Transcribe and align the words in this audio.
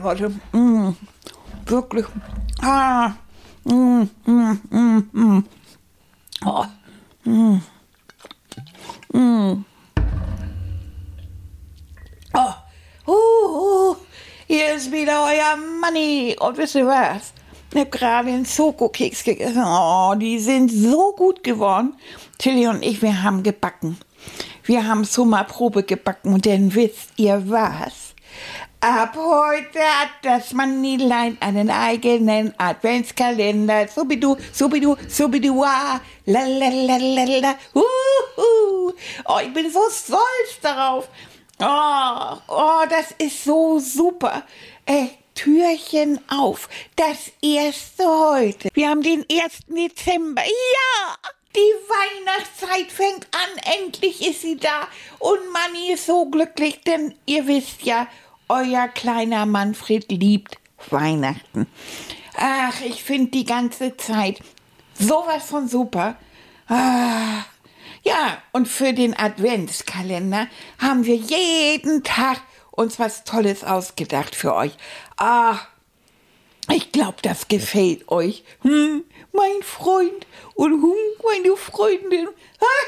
Lecker, 0.00 0.14
Leute. 0.14 0.32
Mm. 0.52 0.96
Wirklich. 1.66 2.06
Ah. 2.62 3.12
Mm, 3.64 4.08
mm. 4.26 5.44
Oh. 6.44 6.64
Oh. 12.34 12.56
Uh, 13.06 13.12
uh. 13.12 13.96
Hier 14.46 14.74
ist 14.74 14.90
wieder 14.90 15.24
euer 15.24 15.56
Money. 15.80 16.36
Und 16.40 16.56
wisst 16.56 16.74
ihr 16.74 16.86
was? 16.86 17.32
Ich 17.72 17.78
habe 17.78 17.90
gerade 17.90 18.28
einen 18.30 18.46
Schokokeks 18.46 19.22
gegessen. 19.22 19.62
Oh, 19.64 20.14
die 20.16 20.38
sind 20.40 20.70
so 20.70 21.12
gut 21.12 21.44
geworden. 21.44 21.94
Tilly 22.38 22.66
und 22.66 22.82
ich, 22.82 23.00
wir 23.02 23.22
haben 23.22 23.42
gebacken. 23.42 23.98
Wir 24.64 24.86
haben 24.86 25.04
Sommerprobe 25.04 25.82
gebacken 25.82 26.34
und 26.34 26.46
dann 26.46 26.74
wisst 26.74 27.10
ihr 27.16 27.48
was? 27.48 28.14
Ab 28.82 29.14
heute 29.14 29.78
hat 29.78 30.08
das 30.22 30.54
Manilein 30.54 31.36
einen 31.40 31.68
eigenen 31.68 32.54
Adventskalender. 32.58 33.86
Subidu, 33.88 34.38
subidu, 34.54 34.96
subidu, 35.06 35.62
la 35.62 36.00
la 36.24 36.68
la 36.68 36.96
la 36.96 37.24
la. 37.24 37.54
Uh, 37.74 37.80
uh. 38.38 38.92
Oh, 39.26 39.38
ich 39.42 39.52
bin 39.52 39.70
so 39.70 39.80
stolz 39.90 40.60
darauf. 40.62 41.08
Oh, 41.58 42.38
oh, 42.48 42.86
das 42.88 43.12
ist 43.18 43.44
so 43.44 43.78
super. 43.78 44.44
Ey, 44.86 45.10
Türchen 45.34 46.18
auf. 46.30 46.70
Das 46.96 47.32
erste 47.42 48.04
heute. 48.06 48.70
Wir 48.72 48.88
haben 48.88 49.02
den 49.02 49.26
1. 49.30 49.58
Dezember. 49.68 50.42
Ja! 50.42 51.16
Die 51.54 51.58
Weihnachtszeit 51.58 52.90
fängt 52.90 53.26
an. 53.34 53.74
Endlich 53.78 54.26
ist 54.26 54.40
sie 54.40 54.56
da. 54.56 54.88
Und 55.18 55.52
Manni 55.52 55.92
ist 55.92 56.06
so 56.06 56.24
glücklich, 56.30 56.80
denn 56.80 57.14
ihr 57.26 57.46
wisst 57.46 57.82
ja, 57.82 58.06
euer 58.50 58.88
kleiner 58.88 59.46
Manfred 59.46 60.10
liebt 60.10 60.58
Weihnachten. 60.90 61.68
Ach, 62.36 62.80
ich 62.80 63.04
finde 63.04 63.30
die 63.30 63.44
ganze 63.44 63.96
Zeit 63.96 64.40
sowas 64.94 65.44
von 65.44 65.68
super. 65.68 66.16
Ah. 66.68 67.44
Ja, 68.02 68.42
und 68.52 68.66
für 68.66 68.92
den 68.92 69.16
Adventskalender 69.16 70.48
haben 70.78 71.04
wir 71.04 71.14
jeden 71.14 72.02
Tag 72.02 72.40
uns 72.70 72.98
was 72.98 73.24
Tolles 73.24 73.62
ausgedacht 73.62 74.34
für 74.34 74.54
euch. 74.54 74.72
Ah, 75.16 75.58
ich 76.72 76.90
glaube, 76.92 77.18
das 77.22 77.46
gefällt 77.46 78.08
euch. 78.08 78.42
Hm, 78.62 79.04
mein 79.32 79.62
Freund 79.62 80.26
und 80.54 80.72
hm, 80.72 80.94
meine 81.24 81.56
Freundin. 81.56 82.28
Ah, 82.60 82.86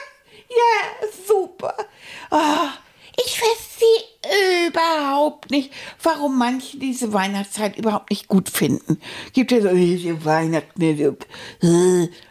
ja, 0.49 1.09
super. 1.27 1.77
Ah, 2.31 2.73
ich 3.17 3.39
verstehe 3.39 4.69
überhaupt 4.69 5.51
nicht, 5.51 5.73
warum 6.03 6.39
manche 6.39 6.79
diese 6.79 7.13
Weihnachtszeit 7.13 7.77
überhaupt 7.77 8.11
nicht 8.11 8.29
gut 8.29 8.49
finden. 8.49 9.01
Gibt 9.33 9.53
ja 9.53 9.61
so 9.61 9.75
diese 9.75 10.25
Weihnachten, 10.25 11.17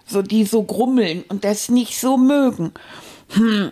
so 0.08 0.22
die 0.22 0.46
so 0.46 0.64
grummeln 0.64 1.24
und 1.28 1.44
das 1.44 1.70
nicht 1.70 2.00
so 2.00 2.18
mögen. 2.18 2.74
Hm, 3.30 3.72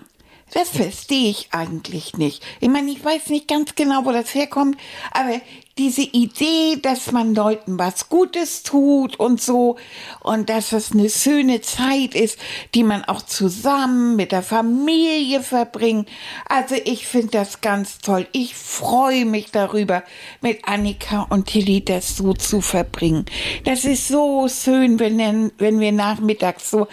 das 0.51 0.69
verstehe 0.69 1.29
ich 1.29 1.49
eigentlich 1.51 2.17
nicht. 2.17 2.43
Ich 2.59 2.69
meine, 2.69 2.91
ich 2.91 3.03
weiß 3.03 3.29
nicht 3.29 3.47
ganz 3.47 3.75
genau, 3.75 4.05
wo 4.05 4.11
das 4.11 4.33
herkommt, 4.33 4.77
aber 5.11 5.41
diese 5.79 6.01
Idee, 6.01 6.75
dass 6.81 7.11
man 7.13 7.33
Leuten 7.33 7.79
was 7.79 8.09
Gutes 8.09 8.63
tut 8.63 9.17
und 9.17 9.41
so 9.41 9.77
und 10.19 10.49
dass 10.49 10.73
es 10.73 10.91
eine 10.91 11.09
schöne 11.09 11.61
Zeit 11.61 12.15
ist, 12.15 12.37
die 12.75 12.83
man 12.83 13.05
auch 13.05 13.21
zusammen 13.21 14.17
mit 14.17 14.33
der 14.33 14.43
Familie 14.43 15.41
verbringt. 15.41 16.09
Also 16.47 16.75
ich 16.83 17.07
finde 17.07 17.31
das 17.31 17.61
ganz 17.61 17.99
toll. 17.99 18.27
Ich 18.33 18.55
freue 18.55 19.25
mich 19.25 19.51
darüber, 19.51 20.03
mit 20.41 20.67
Annika 20.67 21.27
und 21.29 21.47
Tilly 21.47 21.83
das 21.83 22.17
so 22.17 22.33
zu 22.33 22.59
verbringen. 22.59 23.25
Das 23.63 23.85
ist 23.85 24.09
so 24.09 24.49
schön, 24.49 24.99
wenn, 24.99 25.51
wenn 25.57 25.79
wir 25.79 25.93
nachmittags 25.93 26.69
so 26.69 26.87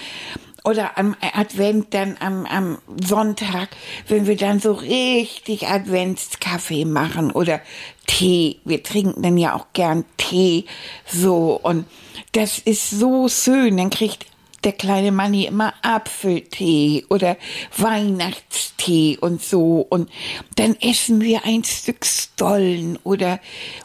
oder 0.66 0.98
am 0.98 1.14
Advent 1.20 1.94
dann 1.94 2.16
am, 2.18 2.44
am 2.44 2.78
Sonntag, 3.00 3.68
wenn 4.08 4.26
wir 4.26 4.36
dann 4.36 4.58
so 4.58 4.72
richtig 4.72 5.68
Adventskaffee 5.68 6.84
machen 6.84 7.30
oder 7.30 7.60
Tee. 8.06 8.59
Wir 8.65 8.83
trinken 8.83 9.22
dann 9.22 9.39
ja 9.39 9.55
auch 9.55 9.67
gern 9.72 10.05
Tee 10.17 10.65
so 11.06 11.59
und 11.62 11.87
das 12.33 12.59
ist 12.59 12.91
so 12.91 13.28
schön. 13.28 13.77
Dann 13.77 13.91
kriegt 13.91 14.27
der 14.66 14.72
kleine 14.72 15.12
Manni 15.12 15.47
immer 15.47 15.72
Apfeltee 15.82 17.06
oder 17.09 17.37
Weihnachtstee 17.78 19.16
und 19.21 19.41
so. 19.41 19.87
Und 19.88 20.10
dann 20.56 20.77
essen 20.81 21.21
wir 21.21 21.44
ein 21.44 21.62
Stück 21.62 22.04
Stollen 22.04 22.99
oder, 23.04 23.41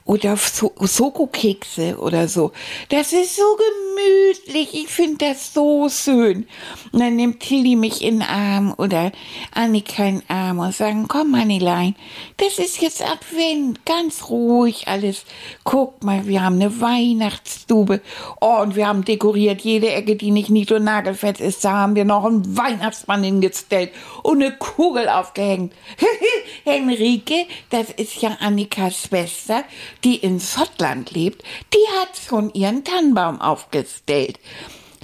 oder 0.05 0.35
so 0.37 0.73
Sokokekse 0.79 1.97
oder 1.99 2.27
so. 2.27 2.51
Das 2.89 3.13
ist 3.13 3.35
so 3.35 3.43
gemütlich. 3.55 4.73
Ich 4.73 4.87
finde 4.87 5.27
das 5.29 5.53
so 5.53 5.87
schön. 5.87 6.47
Und 6.91 6.99
dann 6.99 7.15
nimmt 7.15 7.41
Tilly 7.41 7.75
mich 7.75 8.01
in 8.01 8.19
den 8.19 8.27
Arm 8.27 8.73
oder 8.77 9.11
Annika 9.53 10.03
in 10.03 10.19
den 10.19 10.29
Arm 10.29 10.59
und 10.59 10.73
sagen, 10.73 11.07
komm, 11.07 11.31
Mannilein, 11.31 11.95
das 12.37 12.57
ist 12.57 12.81
jetzt 12.81 13.03
Advent. 13.03 13.85
Ganz 13.85 14.29
ruhig 14.29 14.87
alles. 14.87 15.25
Guck 15.63 16.03
mal, 16.03 16.25
wir 16.25 16.43
haben 16.43 16.55
eine 16.55 16.81
Weihnachtsstube. 16.81 18.01
Oh, 18.39 18.57
und 18.61 18.75
wir 18.75 18.87
haben 18.87 19.05
dekoriert 19.05 19.61
jede 19.61 19.91
Ecke, 19.91 20.15
die 20.15 20.31
nicht 20.31 20.49
nicht 20.71 20.79
so 20.79 20.83
nagelfest 20.83 21.41
ist, 21.41 21.63
da 21.65 21.71
haben 21.71 21.95
wir 21.95 22.05
noch 22.05 22.25
einen 22.25 22.57
Weihnachtsmann 22.57 23.23
hingestellt 23.23 23.91
und 24.23 24.41
eine 24.41 24.55
Kugel 24.55 25.09
aufgehängt. 25.09 25.73
Henrike, 26.63 27.47
das 27.69 27.89
ist 27.89 28.21
ja 28.21 28.37
Annikas 28.39 29.03
Schwester, 29.03 29.63
die 30.03 30.15
in 30.17 30.39
Schottland 30.39 31.11
lebt, 31.11 31.43
die 31.73 31.99
hat 31.99 32.17
schon 32.17 32.53
ihren 32.53 32.83
Tannenbaum 32.83 33.41
aufgestellt. 33.41 34.39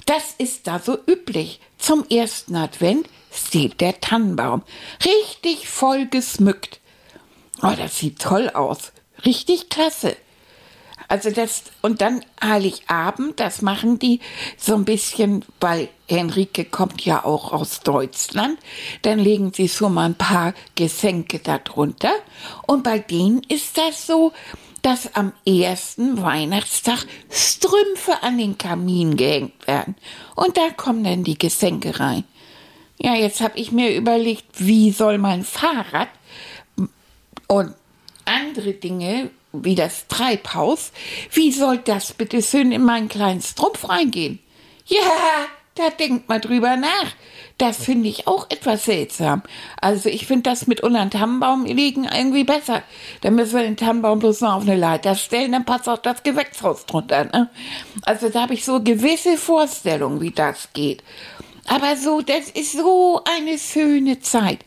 Das 0.06 0.34
ist 0.38 0.66
da 0.66 0.78
so 0.78 0.98
üblich. 1.06 1.60
Zum 1.76 2.04
ersten 2.08 2.56
Advent 2.56 3.08
steht 3.30 3.80
der 3.80 4.00
Tannenbaum. 4.00 4.62
Richtig 5.04 5.68
voll 5.68 6.06
geschmückt. 6.06 6.80
Oh, 7.62 7.74
das 7.76 7.98
sieht 7.98 8.20
toll 8.20 8.50
aus. 8.50 8.92
Richtig 9.24 9.68
klasse. 9.68 10.16
Also 11.06 11.30
das, 11.30 11.64
und 11.80 12.00
dann 12.00 12.24
Heiligabend, 12.42 13.38
das 13.40 13.62
machen 13.62 13.98
die 13.98 14.20
so 14.56 14.74
ein 14.74 14.84
bisschen, 14.84 15.44
weil 15.60 15.88
Henrike 16.08 16.64
kommt 16.64 17.04
ja 17.04 17.24
auch 17.24 17.52
aus 17.52 17.80
Deutschland, 17.80 18.58
dann 19.02 19.18
legen 19.18 19.52
sie 19.54 19.68
schon 19.68 19.94
mal 19.94 20.06
ein 20.06 20.14
paar 20.14 20.54
Geschenke 20.74 21.38
darunter. 21.38 22.12
Und 22.66 22.82
bei 22.82 22.98
denen 22.98 23.42
ist 23.48 23.78
das 23.78 24.06
so, 24.06 24.32
dass 24.82 25.14
am 25.14 25.32
ersten 25.46 26.20
Weihnachtstag 26.22 27.04
Strümpfe 27.30 28.22
an 28.22 28.38
den 28.38 28.58
Kamin 28.58 29.16
gehängt 29.16 29.66
werden. 29.66 29.96
Und 30.34 30.56
da 30.56 30.70
kommen 30.70 31.04
dann 31.04 31.24
die 31.24 31.38
Geschenke 31.38 31.98
rein. 31.98 32.24
Ja, 33.00 33.14
jetzt 33.14 33.40
habe 33.40 33.58
ich 33.58 33.70
mir 33.70 33.94
überlegt, 33.94 34.46
wie 34.58 34.90
soll 34.90 35.18
mein 35.18 35.44
Fahrrad 35.44 36.08
und 37.46 37.74
andere 38.24 38.72
Dinge 38.72 39.30
wie 39.52 39.74
das 39.74 40.06
Treibhaus. 40.08 40.92
Wie 41.32 41.52
soll 41.52 41.78
das 41.78 42.12
bitte 42.12 42.42
schön 42.42 42.72
in 42.72 42.84
meinen 42.84 43.08
kleinen 43.08 43.40
Strumpf 43.40 43.88
reingehen? 43.88 44.38
Ja, 44.86 45.00
da 45.74 45.90
denkt 45.90 46.28
mal 46.28 46.40
drüber 46.40 46.76
nach. 46.76 47.14
Das 47.56 47.84
finde 47.84 48.08
ich 48.08 48.28
auch 48.28 48.46
etwas 48.50 48.84
seltsam. 48.84 49.42
Also 49.80 50.08
ich 50.08 50.26
finde 50.26 50.48
das 50.48 50.66
mit 50.66 50.80
unter 50.80 51.00
den 51.00 51.10
Tannenbaum 51.10 51.64
liegen 51.64 52.04
irgendwie 52.04 52.44
besser. 52.44 52.82
Da 53.20 53.30
müssen 53.30 53.56
wir 53.56 53.62
den 53.62 53.76
Tannenbaum 53.76 54.20
bloß 54.20 54.42
noch 54.42 54.54
auf 54.54 54.62
eine 54.62 54.76
Leiter 54.76 55.16
stellen, 55.16 55.52
dann 55.52 55.64
passt 55.64 55.88
auch 55.88 55.98
das 55.98 56.22
Gewächshaus 56.22 56.86
drunter. 56.86 57.24
Ne? 57.24 57.50
Also 58.02 58.28
da 58.28 58.42
habe 58.42 58.54
ich 58.54 58.64
so 58.64 58.80
gewisse 58.80 59.36
Vorstellungen, 59.36 60.20
wie 60.20 60.30
das 60.30 60.68
geht. 60.72 61.02
Aber 61.66 61.96
so, 61.96 62.20
das 62.20 62.48
ist 62.50 62.72
so 62.72 63.22
eine 63.24 63.58
schöne 63.58 64.20
Zeit. 64.20 64.60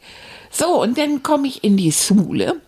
So, 0.52 0.82
und 0.82 0.98
dann 0.98 1.24
komme 1.24 1.48
ich 1.48 1.64
in 1.64 1.78
die 1.78 1.94
Schule 1.94 2.60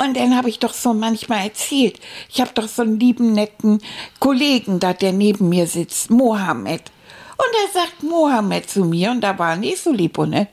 und 0.00 0.16
dann 0.16 0.34
habe 0.34 0.48
ich 0.48 0.58
doch 0.58 0.72
so 0.72 0.94
manchmal 0.94 1.44
erzählt, 1.44 2.00
ich 2.30 2.40
habe 2.40 2.52
doch 2.54 2.68
so 2.68 2.80
einen 2.80 2.98
lieben, 2.98 3.32
netten 3.32 3.82
Kollegen 4.18 4.80
da, 4.80 4.94
der 4.94 5.12
neben 5.12 5.50
mir 5.50 5.66
sitzt, 5.66 6.10
Mohammed. 6.10 6.90
Und 7.36 7.48
er 7.66 7.82
sagt 7.82 8.02
Mohammed 8.02 8.70
zu 8.70 8.84
mir, 8.84 9.10
und 9.10 9.20
da 9.20 9.38
war 9.38 9.56
nicht 9.56 9.78
so 9.78 9.92
lieb 9.92 10.16
und 10.16 10.30
nett. 10.30 10.48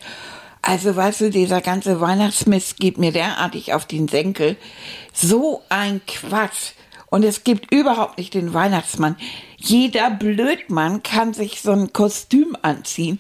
Also 0.62 0.94
weißt 0.94 1.22
du, 1.22 1.30
dieser 1.30 1.62
ganze 1.62 2.02
Weihnachtsmist 2.02 2.78
geht 2.78 2.98
mir 2.98 3.14
derartig 3.14 3.74
auf 3.74 3.86
den 3.86 4.10
Senkel. 4.10 4.58
So 5.14 5.62
ein 5.70 6.02
Quatsch. 6.06 6.74
Und 7.10 7.24
es 7.24 7.46
gibt 7.46 7.74
überhaupt 7.74 8.18
nicht 8.18 8.34
den 8.34 8.54
Weihnachtsmann. 8.54 9.16
Jeder 9.56 10.10
Blödmann 10.12 11.04
kann 11.04 11.34
sich 11.34 11.62
so 11.62 11.72
ein 11.72 11.94
Kostüm 11.94 12.58
anziehen 12.64 13.18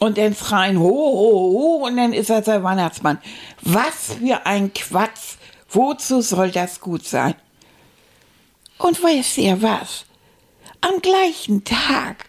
und 0.00 0.18
dann 0.18 0.34
schreien, 0.34 0.78
ho, 0.78 0.90
ho, 0.90 1.52
ho, 1.54 1.86
und 1.86 1.96
dann 1.96 2.12
ist 2.12 2.28
er 2.28 2.42
der 2.42 2.62
Weihnachtsmann. 2.62 3.18
Was 3.62 4.16
für 4.18 4.44
ein 4.44 4.74
Quatsch. 4.74 5.36
Wozu 5.72 6.20
soll 6.20 6.50
das 6.50 6.80
gut 6.80 7.06
sein? 7.06 7.34
Und 8.78 9.02
weißt 9.02 9.38
ihr 9.38 9.62
was? 9.62 10.04
Am 10.80 11.00
gleichen 11.00 11.64
Tag 11.64 12.28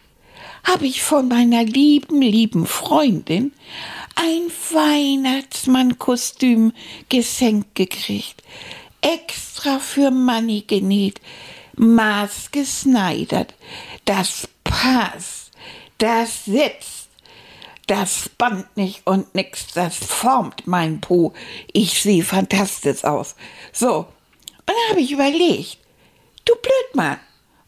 habe 0.64 0.86
ich 0.86 1.04
von 1.04 1.28
meiner 1.28 1.64
lieben, 1.64 2.22
lieben 2.22 2.66
Freundin 2.66 3.52
ein 4.16 4.50
Weihnachtsmannkostüm 4.72 6.72
geschenkt 7.10 7.76
gekriegt. 7.76 8.42
Extra 9.02 9.80
für 9.80 10.10
Manni 10.12 10.64
genäht, 10.66 11.20
maßgeschneidert. 11.76 13.54
Das 14.06 14.48
passt, 14.64 15.52
das 15.98 16.46
sitzt, 16.46 17.03
das 17.94 18.24
spannt 18.24 18.76
nicht 18.76 19.06
und 19.06 19.36
nix, 19.36 19.68
das 19.76 19.96
formt 19.96 20.66
mein 20.66 21.00
Po. 21.00 21.34
Ich 21.72 22.02
sehe 22.02 22.24
fantastisch 22.24 23.04
aus. 23.04 23.36
So, 23.72 23.98
und 23.98 24.08
dann 24.66 24.76
habe 24.90 25.00
ich 25.00 25.12
überlegt, 25.12 25.78
du 26.46 26.56
Blödmann, 26.56 27.20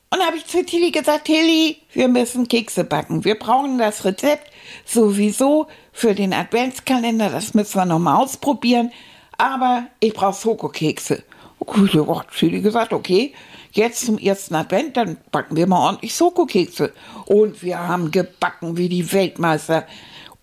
und 0.09 0.25
habe 0.25 0.37
ich 0.37 0.47
zu 0.47 0.65
Tilly 0.65 0.89
gesagt, 0.89 1.25
Tilly, 1.25 1.77
wir 1.93 2.07
müssen 2.07 2.47
Kekse 2.47 2.85
backen. 2.85 3.23
Wir 3.23 3.37
brauchen 3.37 3.77
das 3.77 4.03
Rezept 4.03 4.49
sowieso 4.85 5.67
für 5.91 6.15
den 6.15 6.33
Adventskalender. 6.33 7.29
Das 7.29 7.53
müssen 7.53 7.77
wir 7.77 7.85
nochmal 7.85 8.23
ausprobieren. 8.23 8.91
Aber 9.37 9.87
ich 9.99 10.13
brauche 10.13 10.41
Schokokekse. 10.41 11.23
Okay, 11.59 11.99
oh, 11.99 12.21
Tilly 12.35 12.61
gesagt, 12.61 12.93
okay, 12.93 13.33
jetzt 13.73 14.05
zum 14.05 14.17
ersten 14.17 14.55
Advent, 14.55 14.97
dann 14.97 15.17
backen 15.31 15.55
wir 15.55 15.67
mal 15.67 15.85
ordentlich 15.85 16.15
Schokokekse. 16.15 16.93
Und 17.25 17.61
wir 17.61 17.77
haben 17.77 18.09
gebacken 18.09 18.77
wie 18.77 18.89
die 18.89 19.11
Weltmeister. 19.11 19.85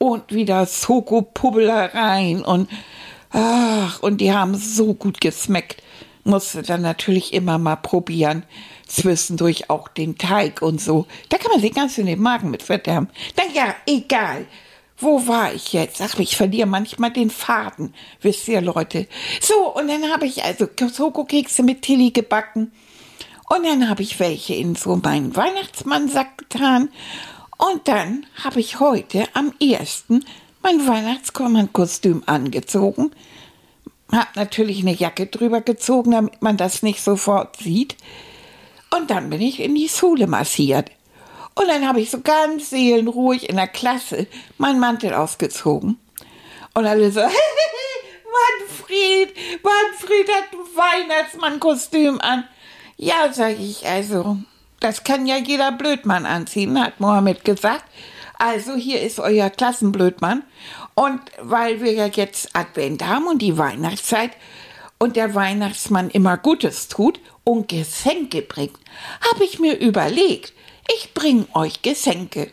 Und 0.02 0.32
wieder 0.32 0.66
Schokopubbelereien 0.66 2.44
und 2.44 2.69
ach, 3.31 4.02
und 4.02 4.20
die 4.20 4.32
haben 4.32 4.56
so 4.56 4.94
gut 4.94 5.20
geschmeckt. 5.20 5.81
Musste 6.25 6.62
dann 6.62 6.82
natürlich 6.82 7.32
immer 7.32 7.56
mal 7.58 7.76
probieren 7.76 8.43
zwischendurch 8.88 9.70
auch 9.70 9.87
den 9.87 10.19
Teig 10.19 10.60
und 10.60 10.81
so. 10.81 11.06
Da 11.28 11.38
kann 11.38 11.52
man 11.52 11.60
sich 11.60 11.72
ganz 11.72 11.99
in 11.99 12.06
den 12.06 12.20
Magen 12.20 12.50
mit 12.50 12.64
verderben. 12.64 13.10
Na 13.37 13.44
ja, 13.54 13.76
egal. 13.87 14.46
Wo 14.99 15.28
war 15.28 15.54
ich 15.54 15.72
jetzt? 15.72 16.02
Ach, 16.02 16.19
ich 16.19 16.37
verliere 16.37 16.66
manchmal 16.66 17.12
den 17.12 17.31
Faden, 17.31 17.94
wisst 18.22 18.48
ihr, 18.48 18.60
Leute. 18.60 19.06
So, 19.40 19.72
und 19.72 19.87
dann 19.87 20.12
habe 20.12 20.26
ich 20.26 20.43
also 20.43 20.66
Schokokekse 20.96 21.62
mit 21.62 21.82
Tilly 21.82 22.10
gebacken. 22.10 22.72
Und 23.48 23.64
dann 23.64 23.88
habe 23.88 24.02
ich 24.02 24.19
welche 24.19 24.55
in 24.55 24.75
so 24.75 24.96
meinen 24.96 25.37
Weihnachtsmannsack 25.37 26.38
getan. 26.38 26.88
Und 27.64 27.86
dann 27.86 28.26
habe 28.42 28.58
ich 28.58 28.80
heute 28.80 29.28
am 29.34 29.54
ersten 29.60 30.24
mein 30.62 30.84
Weihnachtskostüm 30.84 32.24
angezogen. 32.26 33.12
Hab 34.10 34.34
natürlich 34.34 34.80
eine 34.80 34.94
Jacke 34.94 35.26
drüber 35.26 35.60
gezogen, 35.60 36.10
damit 36.10 36.42
man 36.42 36.56
das 36.56 36.82
nicht 36.82 37.00
sofort 37.00 37.58
sieht. 37.58 37.96
Und 38.90 39.12
dann 39.12 39.30
bin 39.30 39.40
ich 39.40 39.60
in 39.60 39.76
die 39.76 39.88
Schule 39.88 40.26
massiert. 40.26 40.90
Und 41.54 41.68
dann 41.68 41.86
habe 41.86 42.00
ich 42.00 42.10
so 42.10 42.20
ganz 42.20 42.70
seelenruhig 42.70 43.48
in 43.48 43.54
der 43.54 43.68
Klasse 43.68 44.26
meinen 44.58 44.80
Mantel 44.80 45.14
ausgezogen. 45.14 46.00
Und 46.74 46.84
alle 46.84 47.12
so, 47.12 47.20
Manfred, 48.40 49.36
Manfred 49.62 50.28
hat 50.34 50.52
ein 50.52 50.66
Weihnachtsmannkostüm 50.74 52.20
an. 52.20 52.42
Ja, 52.96 53.32
sage 53.32 53.54
ich, 53.54 53.86
also, 53.86 54.38
das 54.82 55.05
kann 55.05 55.26
ja 55.26 55.37
jeder 55.37 55.73
Blödmann 55.73 56.26
anziehen, 56.26 56.82
hat 56.82 57.00
Mohammed 57.00 57.44
gesagt. 57.44 57.84
Also 58.38 58.75
hier 58.75 59.00
ist 59.00 59.20
euer 59.20 59.50
Klassenblödmann. 59.50 60.43
Und 60.94 61.20
weil 61.40 61.81
wir 61.81 61.93
ja 61.93 62.06
jetzt 62.06 62.55
Advent 62.55 63.06
haben 63.06 63.26
und 63.26 63.40
die 63.40 63.56
Weihnachtszeit 63.56 64.32
und 64.99 65.17
der 65.17 65.34
Weihnachtsmann 65.34 66.11
immer 66.11 66.37
Gutes 66.37 66.88
tut 66.88 67.20
und 67.44 67.69
Geschenke 67.69 68.43
bringt, 68.43 68.79
habe 69.31 69.44
ich 69.44 69.58
mir 69.58 69.79
überlegt, 69.79 70.52
ich 70.96 71.14
bringe 71.14 71.46
euch 71.55 71.82
Geschenke. 71.82 72.50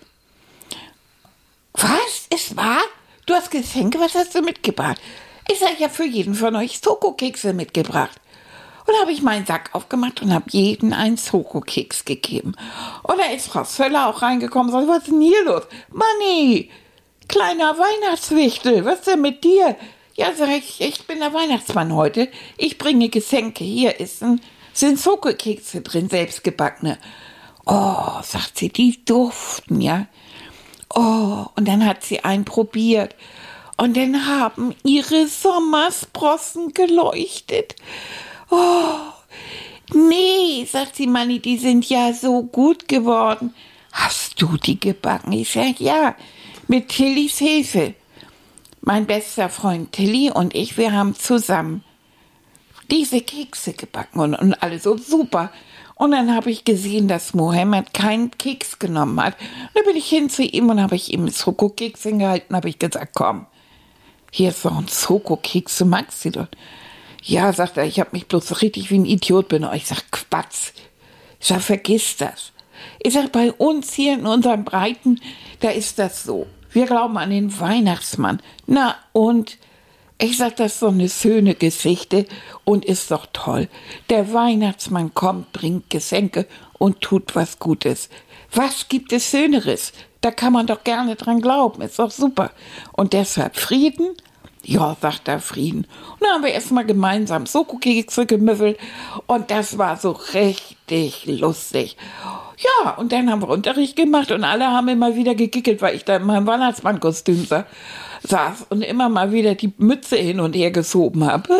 Was? 1.74 2.28
Ist 2.34 2.56
wahr? 2.56 2.82
Du 3.26 3.34
hast 3.34 3.52
Geschenke? 3.52 4.00
Was 4.00 4.16
hast 4.16 4.36
du 4.36 4.42
mitgebracht? 4.42 5.02
Ich 5.52 5.60
sage 5.60 5.76
ja 5.80 5.90
für 5.90 6.06
jeden 6.06 6.36
von 6.36 6.56
euch 6.56 6.80
Schokokekse 6.84 7.54
mitgebracht. 7.54 8.20
Und 8.90 9.00
habe 9.02 9.12
ich 9.12 9.22
meinen 9.22 9.46
Sack 9.46 9.70
aufgemacht 9.74 10.24
und 10.24 10.34
habe 10.34 10.46
jeden 10.50 10.94
einen 10.94 11.20
Schokokeks 11.20 12.06
gegeben. 12.06 12.56
Und 13.04 13.20
da 13.20 13.26
ist 13.26 13.48
Frau 13.48 13.64
Söller 13.64 14.08
auch 14.08 14.24
reingekommen 14.24 14.74
und 14.74 14.80
sagt, 14.80 14.88
was 14.88 15.04
ist 15.04 15.12
denn 15.12 15.22
hier 15.22 15.46
los? 15.46 15.62
Manni, 15.90 16.72
kleiner 17.28 17.78
Weihnachtswichtel, 17.78 18.86
was 18.86 19.00
ist 19.00 19.08
denn 19.08 19.22
mit 19.22 19.44
dir? 19.44 19.76
Ja, 20.16 20.34
sag 20.36 20.50
ich, 20.50 20.82
ich 20.82 21.06
bin 21.06 21.20
der 21.20 21.34
Weihnachtsmann 21.34 21.94
heute. 21.94 22.30
Ich 22.58 22.80
bringe 22.80 23.10
Geschenke. 23.10 23.64
Hier 23.64 24.00
ist 24.00 24.24
ein 24.24 24.42
sind 24.74 25.00
Schokokekse 25.00 25.82
drin, 25.82 26.10
selbstgebackene. 26.10 26.98
Oh, 27.68 28.22
sagt 28.24 28.58
sie, 28.58 28.70
die 28.70 29.06
duften, 29.06 29.82
ja. 29.82 30.08
Oh, 30.96 31.46
und 31.56 31.68
dann 31.68 31.86
hat 31.86 32.04
sie 32.04 32.24
einen 32.24 32.46
probiert. 32.46 33.16
Und 33.78 33.96
dann 33.96 34.26
haben 34.26 34.74
ihre 34.84 35.28
Sommersprossen 35.28 36.74
geleuchtet. 36.74 37.76
Oh, 38.50 38.96
nee, 39.94 40.66
sagt 40.66 40.96
sie, 40.96 41.08
Manni, 41.08 41.40
die 41.40 41.58
sind 41.58 41.88
ja 41.90 42.14
so 42.14 42.44
gut 42.44 42.88
geworden. 42.88 43.54
Hast 43.92 44.42
du 44.42 44.58
die 44.58 44.80
gebacken? 44.80 45.34
Ich 45.34 45.52
sag, 45.52 45.80
ja, 45.80 46.16
mit 46.68 46.90
Tillys 46.90 47.38
Hilfe. 47.38 47.96
Mein 48.82 49.06
bester 49.06 49.50
Freund 49.50 49.92
Tilly 49.92 50.32
und 50.32 50.56
ich, 50.56 50.78
wir 50.78 50.94
haben 50.94 51.16
zusammen 51.16 51.84
diese 52.90 53.22
Kekse 53.22 53.74
gebacken 53.74 54.20
und, 54.20 54.36
und 54.36 54.64
alles 54.64 54.84
so 54.84 54.98
super. 54.98 55.52
Und 55.96 56.12
dann 56.12 56.34
habe 56.34 56.50
ich 56.50 56.64
gesehen, 56.64 57.08
dass 57.10 57.34
Mohammed 57.34 57.94
keinen 57.94 58.32
Keks 58.32 58.80
genommen 58.80 59.22
hat. 59.22 59.36
Und 59.40 59.70
dann 59.76 59.84
bin 59.84 59.98
ich 59.98 60.08
hin 60.08 60.30
zu 60.30 60.44
ihm 60.44 60.70
und 60.70 60.82
habe 60.82 60.96
ich 60.96 61.12
ihm 61.12 61.30
Schokokeks 61.30 62.04
hingehalten, 62.04 62.56
habe 62.56 62.70
ich 62.70 62.80
gesagt, 62.80 63.14
komm, 63.14 63.48
hier 64.32 64.50
ist 64.50 64.64
noch 64.64 64.78
ein 64.78 64.88
Schokokeks, 64.88 65.78
du 65.78 65.86
magst 65.86 66.22
sie 66.22 66.32
doch. 66.32 66.48
Ja, 67.24 67.52
sagt 67.54 67.78
er, 67.78 67.86
ich 67.86 68.00
habe 68.00 68.12
mich 68.14 68.28
bloß 68.28 68.62
richtig 68.62 68.92
wie 68.92 69.00
ein 69.00 69.06
Idiot 69.06 69.48
benutzt. 69.50 69.76
Ich 69.76 69.88
sag, 69.88 70.12
Quatsch. 70.12 70.72
Ich 71.40 71.48
sag, 71.48 71.62
vergiss 71.62 72.18
das. 72.18 72.52
Ich 73.00 73.14
sag, 73.14 73.32
bei 73.32 73.52
uns 73.52 73.94
hier 73.94 74.14
in 74.14 74.26
unseren 74.26 74.64
Breiten, 74.64 75.20
da 75.60 75.70
ist 75.70 76.00
das 76.00 76.24
so. 76.24 76.48
Wir 76.72 76.86
glauben 76.86 77.18
an 77.18 77.32
den 77.32 77.60
Weihnachtsmann. 77.60 78.42
Na, 78.68 78.96
und 79.12 79.58
ich 80.22 80.38
sag, 80.38 80.58
das 80.58 80.74
ist 80.74 80.80
so 80.80 80.90
eine 80.90 81.10
schöne 81.10 81.56
Geschichte 81.56 82.26
und 82.64 82.86
ist 82.86 83.12
doch 83.12 83.26
toll. 83.32 83.70
Der 84.10 84.34
Weihnachtsmann 84.34 85.14
kommt, 85.14 85.52
bringt 85.54 85.90
Geschenke 85.90 86.46
und 86.78 87.02
tut 87.02 87.36
was 87.36 87.60
Gutes. 87.60 88.10
Was 88.54 88.90
gibt 88.90 89.14
es 89.14 89.30
Schöneres? 89.30 89.94
Da 90.22 90.32
kann 90.32 90.54
man 90.54 90.68
doch 90.68 90.84
gerne 90.84 91.16
dran 91.16 91.42
glauben, 91.42 91.82
ist 91.82 92.00
doch 92.00 92.12
super. 92.12 92.52
Und 92.92 93.14
deshalb 93.14 93.56
Frieden? 93.56 94.16
Ja, 94.64 94.96
sagt 95.02 95.28
er 95.28 95.40
Frieden. 95.40 95.88
Und 96.14 96.22
dann 96.22 96.32
haben 96.32 96.44
wir 96.44 96.52
erstmal 96.52 96.86
gemeinsam 96.86 97.46
Sokokekse 97.46 98.26
gemüffelt 98.26 98.78
und 99.26 99.52
das 99.52 99.78
war 99.78 99.98
so 99.98 100.12
richtig 100.12 101.26
lustig. 101.26 101.98
Ja, 102.58 102.92
und 102.92 103.12
dann 103.12 103.32
haben 103.32 103.42
wir 103.42 103.50
Unterricht 103.50 103.96
gemacht 103.96 104.32
und 104.32 104.44
alle 104.44 104.68
haben 104.68 104.90
immer 104.90 105.16
wieder 105.16 105.34
gegickelt, 105.34 105.82
weil 105.82 105.96
ich 105.96 106.04
da 106.04 106.18
in 106.18 106.26
meinem 106.26 106.46
Weihnachtsmannkostüm 106.46 107.46
sah 107.46 107.66
saß 108.24 108.68
und 108.70 108.82
immer 108.82 109.08
mal 109.08 109.32
wieder 109.32 109.56
die 109.56 109.74
Mütze 109.78 110.18
hin 110.18 110.42
und 110.42 110.54
her 110.54 110.72
geschoben 110.72 111.26
habe. 111.26 111.50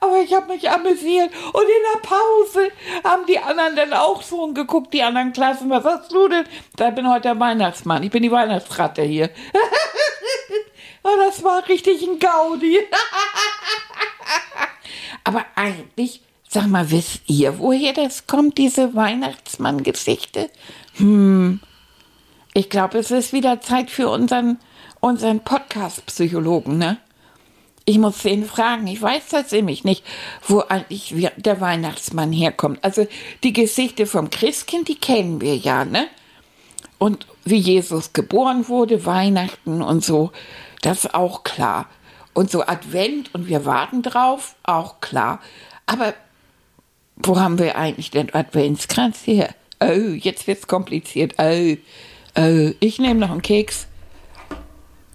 Aber 0.00 0.18
ich 0.18 0.34
habe 0.34 0.52
mich 0.52 0.68
amüsiert. 0.68 1.30
Und 1.52 1.62
in 1.62 1.82
der 1.94 2.00
Pause 2.00 2.70
haben 3.04 3.24
die 3.26 3.38
anderen 3.38 3.76
dann 3.76 3.92
auch 3.92 4.20
so 4.22 4.52
geguckt, 4.52 4.92
die 4.92 5.02
anderen 5.02 5.32
Klassen. 5.32 5.70
Was 5.70 5.84
hast 5.84 6.12
du 6.12 6.28
denn? 6.28 6.44
Da 6.76 6.90
bin 6.90 7.08
heute 7.08 7.28
der 7.28 7.38
Weihnachtsmann. 7.38 8.02
Ich 8.02 8.10
bin 8.10 8.22
die 8.22 8.32
Weihnachtsratte 8.32 9.02
hier. 9.02 9.30
oh, 11.02 11.16
das 11.18 11.42
war 11.42 11.66
richtig 11.68 12.02
ein 12.02 12.18
Gaudi. 12.18 12.78
Aber 15.24 15.44
eigentlich, 15.54 16.20
sag 16.48 16.66
mal, 16.66 16.90
wisst 16.90 17.22
ihr, 17.26 17.58
woher 17.58 17.92
das 17.92 18.26
kommt, 18.26 18.58
diese 18.58 18.94
Weihnachtsmann-Geschichte? 18.94 20.50
Hm, 20.94 21.60
ich 22.54 22.68
glaube, 22.68 22.98
es 22.98 23.10
ist 23.10 23.32
wieder 23.32 23.60
Zeit 23.60 23.90
für 23.90 24.08
unseren, 24.08 24.58
unseren 25.00 25.40
Podcast-Psychologen, 25.40 26.78
ne? 26.78 26.98
Ich 27.84 27.98
muss 27.98 28.22
den 28.22 28.44
fragen. 28.44 28.86
Ich 28.86 29.02
weiß 29.02 29.30
das 29.30 29.50
nämlich 29.50 29.82
nicht, 29.82 30.04
wo 30.46 30.60
eigentlich 30.60 31.14
der 31.36 31.60
Weihnachtsmann 31.60 32.32
herkommt. 32.32 32.78
Also 32.84 33.08
die 33.42 33.52
Geschichte 33.52 34.06
vom 34.06 34.30
Christkind, 34.30 34.86
die 34.86 34.94
kennen 34.94 35.40
wir 35.40 35.56
ja, 35.56 35.84
ne? 35.84 36.06
Und 36.98 37.26
wie 37.44 37.56
Jesus 37.56 38.12
geboren 38.12 38.68
wurde, 38.68 39.04
Weihnachten 39.04 39.82
und 39.82 40.04
so, 40.04 40.30
das 40.82 41.04
ist 41.04 41.14
auch 41.14 41.42
klar. 41.42 41.86
Und 42.34 42.50
so 42.50 42.66
Advent 42.66 43.34
und 43.34 43.48
wir 43.48 43.64
warten 43.64 44.02
drauf, 44.02 44.54
auch 44.62 45.00
klar. 45.00 45.40
Aber 45.86 46.14
wo 47.16 47.38
haben 47.38 47.58
wir 47.58 47.76
eigentlich 47.76 48.10
den 48.10 48.34
Adventskranz 48.34 49.26
her? 49.26 49.54
Oh, 49.80 50.14
jetzt 50.14 50.46
wird's 50.46 50.66
kompliziert. 50.66 51.34
Oh, 51.38 51.76
oh, 52.38 52.70
ich 52.80 52.98
nehme 52.98 53.20
noch 53.20 53.30
einen 53.30 53.42
Keks. 53.42 53.86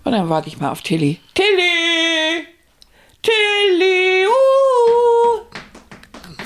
Und 0.03 0.11
dann 0.13 0.29
warte 0.29 0.47
ich 0.47 0.59
mal 0.59 0.71
auf 0.71 0.81
Tilly. 0.81 1.19
Tilly! 1.33 2.47
Tilly! 3.21 4.25
Uh! 4.25 4.27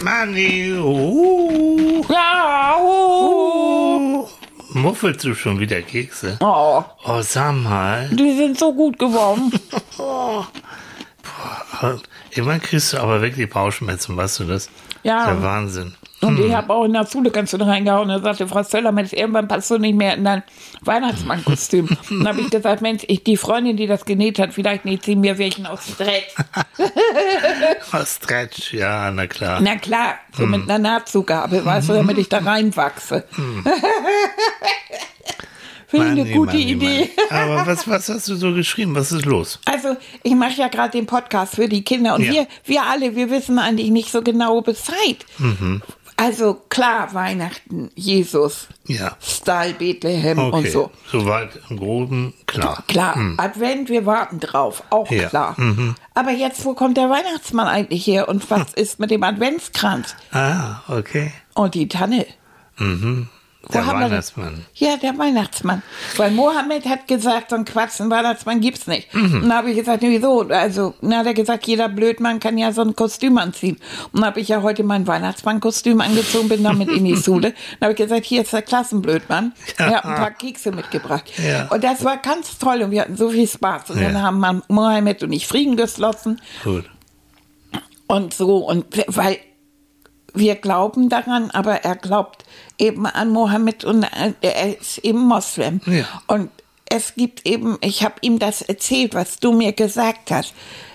Manni, 0.03 0.73
uh, 0.73 2.03
Ja, 2.09 2.77
uh! 2.81 2.90
Muffelst 4.81 5.23
du 5.23 5.35
schon 5.35 5.59
wieder 5.59 5.81
Kekse? 5.81 6.37
Oh, 6.41 6.83
Oh, 7.05 7.21
sag 7.21 7.53
mal. 7.55 8.09
die 8.11 8.35
sind 8.35 8.57
so 8.57 8.73
gut 8.73 8.97
geworden. 8.99 9.51
Irgendwann 12.31 12.61
kriegst 12.61 12.93
du 12.93 12.97
aber 12.99 13.21
wirklich 13.21 13.49
Bauchschmerzen, 13.49 14.15
weißt 14.17 14.39
du 14.41 14.43
das? 14.45 14.69
Ja. 15.03 15.25
Der 15.25 15.41
Wahnsinn. 15.41 15.95
Und 16.21 16.39
ich 16.39 16.53
habe 16.53 16.71
auch 16.73 16.85
in 16.85 16.93
der 16.93 17.07
Schule 17.07 17.31
ganz 17.31 17.49
schön 17.51 17.61
reingehauen. 17.61 18.07
Da 18.09 18.19
sagte 18.19 18.47
Frau 18.47 18.61
Söllermann, 18.63 19.07
irgendwann 19.11 19.47
passt 19.47 19.71
du 19.71 19.77
nicht 19.79 19.95
mehr 19.95 20.13
in 20.15 20.23
dein 20.23 20.43
Weihnachtsmannkostüm. 20.81 21.89
Dann 22.09 22.27
habe 22.27 22.41
ich 22.41 22.49
gesagt, 22.51 22.81
Mensch, 22.81 23.03
ich, 23.07 23.23
die 23.23 23.37
Freundin, 23.37 23.75
die 23.77 23.87
das 23.87 24.05
genäht 24.05 24.37
hat, 24.39 24.53
vielleicht 24.53 24.85
näht 24.85 25.03
sie 25.03 25.15
mir 25.15 25.37
welchen 25.39 25.65
aus 25.65 25.81
Dreck. 25.97 26.27
Oh, 27.93 27.97
Stretch, 28.05 28.73
ja, 28.73 29.09
na 29.11 29.25
klar. 29.27 29.59
Na 29.61 29.75
klar, 29.77 30.15
so 30.37 30.45
mit 30.45 30.63
einer 30.69 30.77
Nahtzugabe, 30.79 31.65
weißt 31.65 31.89
du, 31.89 31.93
damit 31.93 32.17
ich 32.19 32.29
da 32.29 32.37
reinwachse. 32.39 33.23
Finde 35.87 36.05
ich 36.05 36.11
eine 36.21 36.25
gute 36.31 36.53
Manni, 36.55 36.71
Idee. 36.71 37.09
Manni. 37.29 37.43
Aber 37.43 37.67
was, 37.67 37.85
was 37.87 38.07
hast 38.07 38.29
du 38.29 38.35
so 38.35 38.53
geschrieben? 38.53 38.95
Was 38.95 39.11
ist 39.11 39.25
los? 39.25 39.59
Also, 39.65 39.97
ich 40.23 40.35
mache 40.35 40.53
ja 40.53 40.69
gerade 40.69 40.91
den 40.91 41.05
Podcast 41.05 41.55
für 41.55 41.67
die 41.67 41.83
Kinder 41.83 42.15
und 42.15 42.21
Ja. 42.23 42.31
wir, 42.31 42.47
wir 42.63 42.83
alle, 42.83 43.15
wir 43.17 43.29
wissen 43.29 43.59
eigentlich 43.59 43.89
nicht 43.91 44.09
so 44.09 44.21
genau 44.21 44.61
Bescheid. 44.61 45.17
Mhm. 45.37 45.81
Also 46.21 46.53
klar, 46.69 47.13
Weihnachten, 47.15 47.89
Jesus, 47.95 48.67
Ja. 48.85 49.17
Style 49.19 49.73
Bethlehem 49.73 50.37
Okay. 50.37 50.55
und 50.55 50.67
so. 50.69 50.91
Soweit 51.11 51.49
im 51.69 51.77
Groben 51.77 52.33
klar. 52.45 52.83
Klar, 52.87 53.17
Advent, 53.37 53.89
wir 53.89 54.05
warten 54.05 54.39
drauf, 54.39 54.83
auch 54.91 55.09
Ja. 55.09 55.29
klar. 55.29 55.55
Aber 56.13 56.29
jetzt, 56.31 56.63
wo 56.63 56.73
kommt 56.75 56.97
der 56.97 57.09
Weihnachtsmann 57.09 57.67
eigentlich 57.67 58.05
her 58.05 58.29
und 58.29 58.51
was 58.51 58.71
ist 58.73 58.99
mit 58.99 59.09
dem 59.09 59.23
Adventskranz 59.23 60.15
Ah, 60.31 60.81
okay. 60.87 61.31
und 61.55 61.73
die 61.73 61.87
Tanne? 61.87 62.27
Wo 62.77 63.25
Der? 63.71 63.85
Weihnachtsmann. 63.85 64.65
Ja, 64.73 64.97
der 64.97 65.17
Weihnachtsmann. 65.19 65.83
Weil 66.17 66.31
Mohammed 66.31 66.85
hat 66.87 67.07
gesagt, 67.07 67.51
so 67.51 67.55
ein 67.55 67.63
Quatsch, 67.63 68.01
einen 68.01 68.09
Weihnachtsmann 68.09 68.59
gibt's 68.59 68.87
nicht. 68.87 69.13
Und 69.13 69.41
dann 69.43 69.53
habe 69.53 69.69
ich 69.69 69.77
gesagt, 69.77 70.01
wieso? 70.01 70.41
Also, 70.49 70.95
dann 71.01 71.17
hat 71.17 71.27
er 71.27 71.35
gesagt, 71.35 71.67
jeder 71.67 71.87
Blödmann 71.87 72.39
kann 72.39 72.57
ja 72.57 72.71
so 72.73 72.81
ein 72.81 72.95
Kostüm 72.95 73.37
anziehen. 73.37 73.77
Und 74.11 74.19
dann 74.21 74.25
habe 74.25 74.39
ich 74.39 74.47
ja 74.47 74.63
heute 74.63 74.83
mein 74.83 75.05
Weihnachtsmann-Kostüm 75.05 76.01
angezogen, 76.01 76.49
bin 76.49 76.63
damit 76.63 76.89
in 76.89 77.05
die 77.05 77.15
Schule. 77.23 77.53
Dann 77.79 77.89
habe 77.89 77.91
ich 77.93 77.97
gesagt, 77.97 78.25
hier 78.25 78.41
ist 78.41 78.51
der 78.51 78.63
Klassenblödmann. 78.63 79.53
Er 79.77 79.95
hat 79.97 80.05
ein 80.05 80.15
paar 80.15 80.31
Kekse 80.31 80.71
mitgebracht. 80.71 81.31
Ja. 81.37 81.67
Und 81.67 81.83
das 81.83 82.03
war 82.03 82.17
ganz 82.17 82.57
toll 82.57 82.81
und 82.81 82.89
wir 82.91 83.01
hatten 83.01 83.15
so 83.15 83.29
viel 83.29 83.47
Spaß. 83.47 83.91
Und 83.91 84.01
Ja. 84.01 84.07
dann 84.09 84.21
haben 84.23 84.39
man 84.39 84.63
Mohammed 84.69 85.21
und 85.21 85.31
ich 85.33 85.47
Frieden 85.47 85.77
geschlossen 85.77 86.41
Gut. 86.63 86.89
und 88.07 88.33
so. 88.33 88.57
Und 88.57 88.85
weil 89.07 89.37
wir 90.33 90.55
glauben 90.55 91.09
daran, 91.09 91.51
aber 91.51 91.83
er 91.83 91.95
glaubt 91.95 92.45
eben 92.77 93.05
an 93.05 93.29
Mohammed 93.29 93.83
und 93.83 94.03
äh, 94.03 94.33
er 94.41 94.79
ist 94.79 94.99
eben 94.99 95.19
Moslem. 95.19 95.81
Ja. 95.85 96.05
Und 96.27 96.49
es 96.85 97.15
gibt 97.15 97.45
eben, 97.45 97.77
ich 97.81 98.03
habe 98.03 98.15
ihm 98.21 98.39
das 98.39 98.61
erzählt, 98.61 99.13
was 99.13 99.39
du 99.39 99.53
mir 99.53 99.71
gesagt 99.71 100.31
hast. 100.31 100.53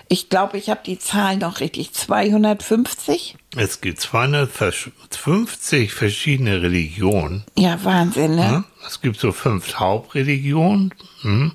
Ich 0.09 0.29
glaube, 0.29 0.57
ich 0.57 0.69
habe 0.69 0.81
die 0.85 0.99
Zahl 0.99 1.37
noch 1.37 1.59
richtig. 1.59 1.93
250? 1.93 3.35
Es 3.55 3.81
gibt 3.81 3.99
250 3.99 5.93
verschiedene 5.93 6.61
Religionen. 6.61 7.43
Ja, 7.57 7.83
Wahnsinn, 7.83 8.35
ne? 8.35 8.63
Es 8.87 9.01
gibt 9.01 9.19
so 9.19 9.31
fünf 9.31 9.75
Hauptreligionen, 9.75 10.93
hm, 11.21 11.51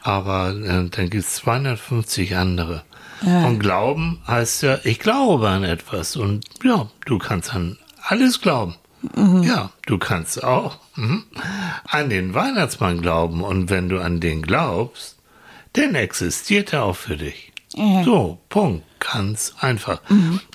aber 0.00 0.50
äh, 0.50 0.88
dann 0.88 1.10
gibt 1.10 1.24
es 1.24 1.34
250 1.34 2.36
andere. 2.36 2.84
Und 3.22 3.58
Glauben 3.58 4.20
heißt 4.26 4.62
ja, 4.62 4.78
ich 4.84 4.98
glaube 4.98 5.48
an 5.48 5.64
etwas. 5.64 6.16
Und 6.16 6.44
ja, 6.62 6.88
du 7.06 7.18
kannst 7.18 7.54
an 7.54 7.78
alles 8.02 8.40
glauben. 8.40 8.76
Ja, 9.42 9.70
du 9.86 9.98
kannst 9.98 10.44
auch 10.44 10.78
hm, 10.94 11.24
an 11.84 12.10
den 12.10 12.34
Weihnachtsmann 12.34 13.00
glauben. 13.00 13.42
Und 13.42 13.70
wenn 13.70 13.88
du 13.88 14.00
an 14.00 14.20
den 14.20 14.42
glaubst, 14.42 15.16
dann 15.72 15.94
existiert 15.94 16.72
er 16.72 16.84
auch 16.84 16.96
für 16.96 17.16
dich. 17.16 17.52
Ja. 17.74 18.04
So, 18.04 18.38
Punkt. 18.48 18.84
Ganz 19.00 19.54
einfach. 19.60 20.02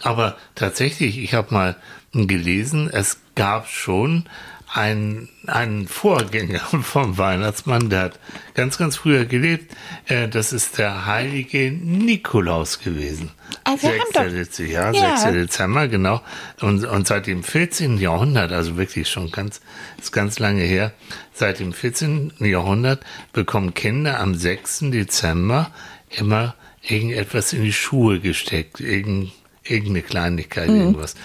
Aber 0.03 0.37
tatsächlich, 0.53 1.17
ich 1.17 1.33
habe 1.33 1.53
mal 1.53 1.75
gelesen, 2.13 2.89
es 2.91 3.19
gab 3.33 3.67
schon 3.67 4.25
einen, 4.73 5.29
einen 5.47 5.87
Vorgänger 5.87 6.59
vom 6.81 7.17
Weihnachtsmann, 7.17 7.89
der 7.89 8.01
hat 8.01 8.19
ganz, 8.55 8.77
ganz 8.77 8.97
früher 8.97 9.25
gelebt. 9.25 9.73
Äh, 10.07 10.27
das 10.27 10.51
ist 10.53 10.77
der 10.77 11.05
heilige 11.05 11.71
Nikolaus 11.71 12.79
gewesen. 12.79 13.31
Wir 13.65 13.77
6. 13.77 13.83
haben 13.99 13.99
doch- 14.13 14.33
Dezember, 14.35 14.71
ja, 14.71 14.91
Ja. 14.91 15.17
6. 15.17 15.33
Dezember, 15.33 15.87
genau. 15.87 16.21
Und, 16.61 16.83
und 16.85 17.07
seit 17.07 17.27
dem 17.27 17.43
14. 17.43 17.97
Jahrhundert, 17.97 18.51
also 18.51 18.77
wirklich 18.77 19.09
schon 19.09 19.31
ganz, 19.31 19.61
ist 19.99 20.11
ganz 20.11 20.39
lange 20.39 20.63
her, 20.63 20.91
seit 21.33 21.59
dem 21.59 21.71
14. 21.73 22.33
Jahrhundert 22.39 23.01
bekommen 23.33 23.73
Kinder 23.73 24.19
am 24.19 24.35
6. 24.35 24.79
Dezember 24.91 25.71
immer 26.09 26.55
irgendetwas 26.81 27.53
in 27.53 27.63
die 27.63 27.73
Schuhe 27.73 28.19
gesteckt, 28.19 28.79
irgend, 28.79 29.31
irgendeine 29.63 30.01
Kleinigkeit, 30.03 30.69
Mhm. 30.69 30.75
irgendwas. 30.81 31.15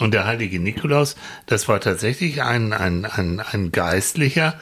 Und 0.00 0.12
der 0.12 0.24
heilige 0.24 0.58
Nikolaus, 0.58 1.16
das 1.46 1.68
war 1.68 1.80
tatsächlich 1.80 2.42
ein, 2.42 2.72
ein, 2.72 3.04
ein, 3.04 3.40
ein 3.40 3.70
Geistlicher, 3.70 4.54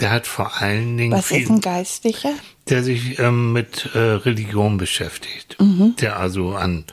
der 0.00 0.10
hat 0.10 0.26
vor 0.26 0.60
allen 0.60 0.96
Dingen 0.96 1.12
Was 1.12 1.26
viel, 1.26 1.42
ist 1.42 1.50
ein 1.50 1.60
Geistlicher? 1.60 2.32
der 2.68 2.82
sich 2.82 3.18
ähm, 3.18 3.52
mit 3.52 3.90
äh, 3.94 3.98
Religion 3.98 4.76
beschäftigt. 4.76 5.56
Mhm. 5.60 5.94
Der 6.00 6.18
also 6.18 6.54
an 6.54 6.84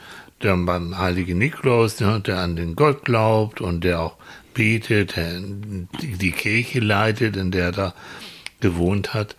der 0.42 0.56
beim 0.58 0.98
heiligen 0.98 1.38
Nikolaus, 1.38 1.96
der, 1.96 2.20
der 2.20 2.40
an 2.40 2.56
den 2.56 2.76
Gott 2.76 3.06
glaubt 3.06 3.62
und 3.62 3.84
der 3.84 4.02
auch 4.02 4.18
betet, 4.54 5.16
der 5.16 5.42
die, 5.42 6.32
Kirche 6.32 6.80
leitet, 6.80 7.38
in 7.38 7.52
der 7.52 7.66
er 7.66 7.72
da 7.72 7.94
gewohnt 8.60 9.14
hat. 9.14 9.36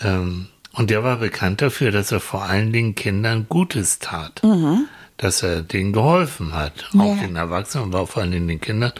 Ähm, 0.00 0.48
und 0.72 0.90
der 0.90 1.04
war 1.04 1.16
bekannt 1.16 1.62
dafür, 1.62 1.90
dass 1.90 2.12
er 2.12 2.20
vor 2.20 2.42
allen 2.42 2.72
Dingen 2.72 2.94
Kindern 2.94 3.46
Gutes 3.48 3.98
tat. 3.98 4.42
Dass 5.18 5.42
er 5.42 5.62
denen 5.62 5.92
geholfen 5.94 6.52
hat, 6.54 6.90
auch 6.98 7.16
Ja. 7.16 7.22
den 7.22 7.36
Erwachsenen, 7.36 7.86
aber 7.94 8.06
vor 8.06 8.24
Dingen 8.24 8.48
den 8.48 8.60
Kindern. 8.60 8.92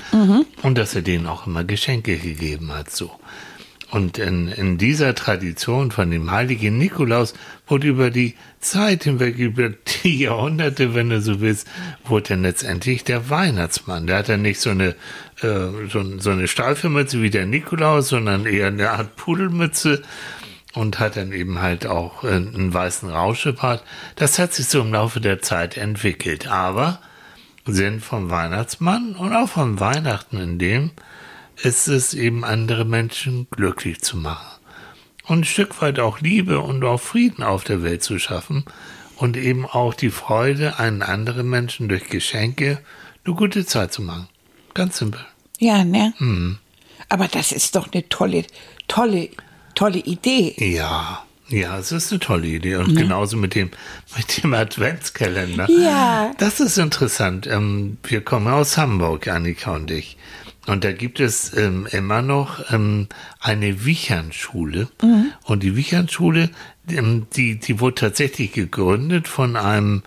Und 0.63 0.79
dass 0.79 0.95
er 0.95 1.03
denen 1.03 1.27
auch 1.27 1.47
immer 1.47 1.63
Geschenke 1.65 2.17
gegeben 2.17 2.73
hat, 2.73 2.91
so. 2.91 3.11
Und 3.91 4.19
in, 4.19 4.49
in 4.49 4.79
dieser 4.79 5.15
Tradition 5.15 5.93
von 5.93 6.11
dem 6.11 6.31
heiligen 6.33 6.77
Nikolaus 6.77 7.35
wurde 7.69 7.87
über 7.87 8.11
die 8.11 8.35
Zeit 8.61 9.05
hinweg, 9.05 9.39
über 9.39 9.71
die 10.03 10.19
Jahrhunderte, 10.23 10.95
wenn 10.95 11.11
du 11.11 11.21
so 11.21 11.41
willst, 11.41 11.69
wurde 12.05 12.31
dann 12.31 12.43
letztendlich 12.43 13.05
der 13.05 13.31
Weihnachtsmann. 13.31 14.09
Der 14.09 14.19
hat 14.19 14.29
dann 14.29 14.43
nicht 14.43 14.59
so 14.61 14.71
eine, 14.71 14.97
äh, 15.41 15.69
so, 15.89 16.19
so 16.19 16.31
eine 16.31 16.49
steife 16.49 16.89
Mütze 16.89 17.23
wie 17.23 17.31
der 17.31 17.47
Nikolaus, 17.47 18.09
sondern 18.09 18.45
eher 18.45 18.67
eine 18.69 18.91
Art 18.91 19.15
Pudelmütze 19.15 20.03
und 20.77 20.99
hat 20.99 21.17
dann 21.17 21.33
eben 21.33 21.61
halt 21.61 21.87
auch 21.87 22.23
äh, 22.23 22.29
einen 22.29 22.73
weißen 22.73 23.09
Rauschebart. 23.09 23.83
Das 24.15 24.39
hat 24.39 24.53
sich 24.53 24.67
so 24.67 24.83
im 24.83 24.93
Laufe 24.93 25.21
der 25.21 25.41
Zeit 25.41 25.77
entwickelt. 25.77 26.49
Aber 26.49 27.01
Sinn 27.65 28.01
vom 28.01 28.31
Weihnachtsmann 28.31 29.17
und 29.17 29.35
auch 29.35 29.49
von 29.49 29.81
Weihnachten 29.81 30.39
in 30.39 30.59
dem, 30.59 30.91
ist 31.63 31.89
es 31.89 32.13
eben 32.13 32.45
andere 32.45 32.85
Menschen 32.85 33.47
glücklich 33.51 34.03
zu 34.03 34.19
machen. 34.19 34.61
Und 35.25 35.41
ein 35.41 35.45
Stück 35.45 35.81
weit 35.81 35.99
auch 35.99 36.21
Liebe 36.21 36.61
und 36.61 36.85
auch 36.85 37.01
Frieden 37.01 37.43
auf 37.43 37.65
der 37.65 37.83
Welt 37.83 38.03
zu 38.03 38.19
schaffen 38.19 38.65
und 39.17 39.37
eben 39.39 39.65
auch 39.65 39.95
die 39.95 40.11
Freude, 40.11 40.79
einen 40.79 41.03
anderen 41.03 41.49
Menschen 41.49 41.89
durch 41.89 42.09
Geschenke 42.09 42.83
eine 43.25 43.35
gute 43.35 43.65
Zeit 43.65 43.93
zu 43.93 44.03
machen. 44.03 44.29
Ganz 44.75 44.99
simpel. 44.99 45.25
Ja, 45.59 45.85
ne? 45.85 46.13
Mhm. 46.19 46.59
Aber 47.09 47.29
das 47.29 47.51
ist 47.51 47.77
doch 47.77 47.91
eine 47.93 48.09
tolle, 48.09 48.45
tolle, 48.89 49.31
tolle 49.77 49.99
Idee. 49.99 50.57
Ja, 50.59 51.23
ja, 51.49 51.79
es 51.79 51.93
ist 51.93 52.11
eine 52.11 52.19
tolle 52.19 52.49
Idee. 52.49 52.77
Und 52.77 52.97
genauso 52.97 53.37
mit 53.37 53.55
dem, 53.55 53.71
mit 54.17 54.43
dem 54.43 54.53
Adventskalender. 54.53 55.71
Ja. 55.71 56.33
Das 56.39 56.59
ist 56.59 56.77
interessant. 56.77 57.47
Ähm, 57.47 57.99
wir 58.03 58.21
kommen 58.23 58.49
aus 58.49 58.77
Hamburg, 58.77 59.29
Annika 59.29 59.77
und 59.77 59.91
ich. 59.91 60.17
Und 60.67 60.83
da 60.83 60.91
gibt 60.91 61.21
es 61.21 61.57
ähm, 61.57 61.87
immer 61.93 62.23
noch 62.23 62.73
ähm, 62.73 63.07
eine 63.39 63.85
Wichernschule. 63.85 64.89
Und 65.45 65.63
die 65.63 65.77
Wichernschule, 65.77 66.51
die, 66.85 67.61
die 67.61 67.81
wurde 67.81 67.95
tatsächlich 67.95 68.53
gegründet 68.53 69.29
von 69.29 69.57
einem 69.57 70.03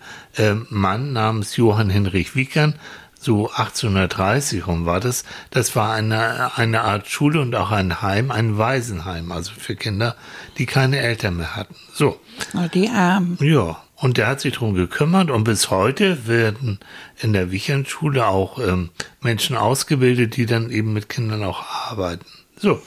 Mann 0.70 1.14
namens 1.14 1.58
Johann 1.58 1.90
Hinrich 1.90 2.36
Wichern. 2.36 2.76
So 3.20 3.50
1830 3.50 4.66
rum 4.66 4.86
war 4.86 5.02
das. 5.02 5.26
Das 5.52 5.76
war 5.76 5.94
eine, 5.94 6.58
eine 6.58 6.82
Art 6.82 7.08
Schule 7.08 7.42
und 7.42 7.54
auch 7.54 7.72
ein 7.72 8.02
Heim, 8.02 8.32
ein 8.32 8.58
Waisenheim, 8.58 9.32
also 9.32 9.52
für 9.52 9.76
Kinder, 9.76 10.16
die 10.58 10.66
keine 10.66 11.00
Eltern 11.00 11.38
mehr 11.38 11.56
hatten. 11.56 11.76
So. 11.94 12.20
Oh, 12.54 12.68
die 12.74 12.90
Armen. 12.90 13.38
Ja, 13.42 13.84
und 13.98 14.18
der 14.18 14.28
hat 14.28 14.40
sich 14.40 14.54
drum 14.54 14.74
gekümmert 14.74 15.30
und 15.30 15.44
bis 15.44 15.70
heute 15.70 16.28
werden 16.28 16.80
in 17.20 17.34
der 17.34 17.52
Wichernschule 17.52 18.26
auch 18.26 18.58
ähm, 18.58 18.90
Menschen 19.22 19.58
ausgebildet, 19.58 20.38
die 20.38 20.46
dann 20.46 20.70
eben 20.70 20.94
mit 20.94 21.10
Kindern 21.10 21.44
auch 21.44 21.64
arbeiten. 21.90 22.26
So. 22.56 22.82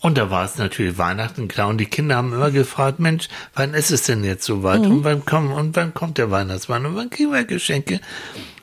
Und 0.00 0.16
da 0.16 0.30
war 0.30 0.44
es 0.44 0.56
natürlich 0.56 0.96
Weihnachten 0.96 1.48
klar 1.48 1.68
und 1.68 1.78
die 1.78 1.86
Kinder 1.86 2.16
haben 2.16 2.32
immer 2.32 2.52
gefragt, 2.52 3.00
Mensch, 3.00 3.28
wann 3.54 3.74
ist 3.74 3.90
es 3.90 4.04
denn 4.04 4.22
jetzt 4.22 4.44
soweit 4.44 4.80
und 4.80 5.02
wann 5.02 5.24
kommt 5.24 5.52
und 5.52 5.74
wann 5.74 5.92
kommt 5.92 6.18
der 6.18 6.30
Weihnachtsmann 6.30 6.86
und 6.86 6.94
wann 6.94 7.10
kriegen 7.10 7.32
wir 7.32 7.44
Geschenke? 7.44 8.00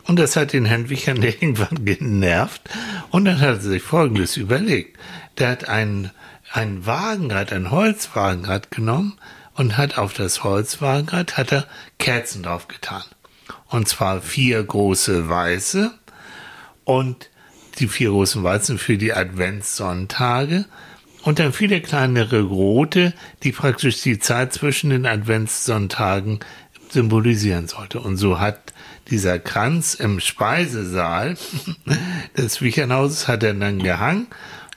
Und 0.07 0.17
das 0.17 0.35
hat 0.35 0.53
den 0.53 0.65
Herrn 0.65 0.89
Wichern 0.89 1.21
irgendwann 1.21 1.85
genervt 1.85 2.61
und 3.09 3.25
dann 3.25 3.39
hat 3.39 3.49
er 3.49 3.59
sich 3.59 3.83
Folgendes 3.83 4.37
überlegt. 4.37 4.97
Der 5.37 5.49
hat 5.49 5.67
ein, 5.67 6.11
ein 6.51 6.85
Wagenrad, 6.85 7.51
ein 7.51 7.71
Holzwagenrad 7.71 8.71
genommen 8.71 9.17
und 9.55 9.77
hat 9.77 9.97
auf 9.97 10.13
das 10.13 10.43
Holzwagenrad 10.43 11.37
hat 11.37 11.51
er 11.51 11.65
Kerzen 11.97 12.43
draufgetan. 12.43 13.03
Und 13.67 13.87
zwar 13.87 14.21
vier 14.21 14.63
große 14.63 15.27
weiße 15.27 15.91
und 16.83 17.29
die 17.79 17.87
vier 17.87 18.09
großen 18.09 18.43
Weizen 18.43 18.77
für 18.77 18.97
die 18.97 19.13
Adventssonntage 19.13 20.65
und 21.23 21.39
dann 21.39 21.53
viele 21.53 21.81
kleinere 21.81 22.43
rote, 22.43 23.13
die 23.43 23.51
praktisch 23.51 24.01
die 24.01 24.19
Zeit 24.19 24.53
zwischen 24.53 24.91
den 24.91 25.05
Adventssonntagen 25.05 26.39
symbolisieren 26.93 27.67
sollte. 27.67 27.99
Und 27.99 28.17
so 28.17 28.39
hat 28.39 28.73
dieser 29.09 29.39
Kranz 29.39 29.93
im 29.93 30.19
Speisesaal 30.19 31.37
des 32.37 32.61
Wichernhauses 32.61 33.27
hat 33.27 33.43
er 33.43 33.53
dann 33.53 33.79
gehangen 33.79 34.27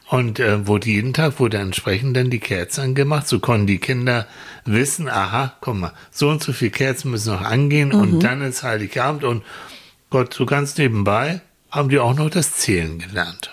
und 0.08 0.40
äh, 0.40 0.66
wurde 0.66 0.88
jeden 0.88 1.12
Tag 1.12 1.38
wurde 1.38 1.58
entsprechend 1.58 2.16
dann 2.16 2.30
die 2.30 2.40
Kerzen 2.40 2.80
angemacht. 2.80 3.28
So 3.28 3.40
konnten 3.40 3.66
die 3.66 3.78
Kinder 3.78 4.26
wissen, 4.64 5.08
aha, 5.08 5.54
guck 5.60 5.76
mal, 5.76 5.92
so 6.10 6.28
und 6.28 6.42
so 6.42 6.52
viele 6.52 6.70
Kerzen 6.70 7.10
müssen 7.10 7.32
noch 7.32 7.42
angehen 7.42 7.92
und 7.92 8.20
dann 8.20 8.42
ist 8.42 8.62
Heiligabend 8.62 9.24
und 9.24 9.42
Gott, 10.10 10.32
so 10.32 10.46
ganz 10.46 10.76
nebenbei 10.78 11.42
haben 11.70 11.90
die 11.90 11.98
auch 11.98 12.14
noch 12.14 12.30
das 12.30 12.54
Zählen 12.54 12.98
gelernt. 12.98 13.50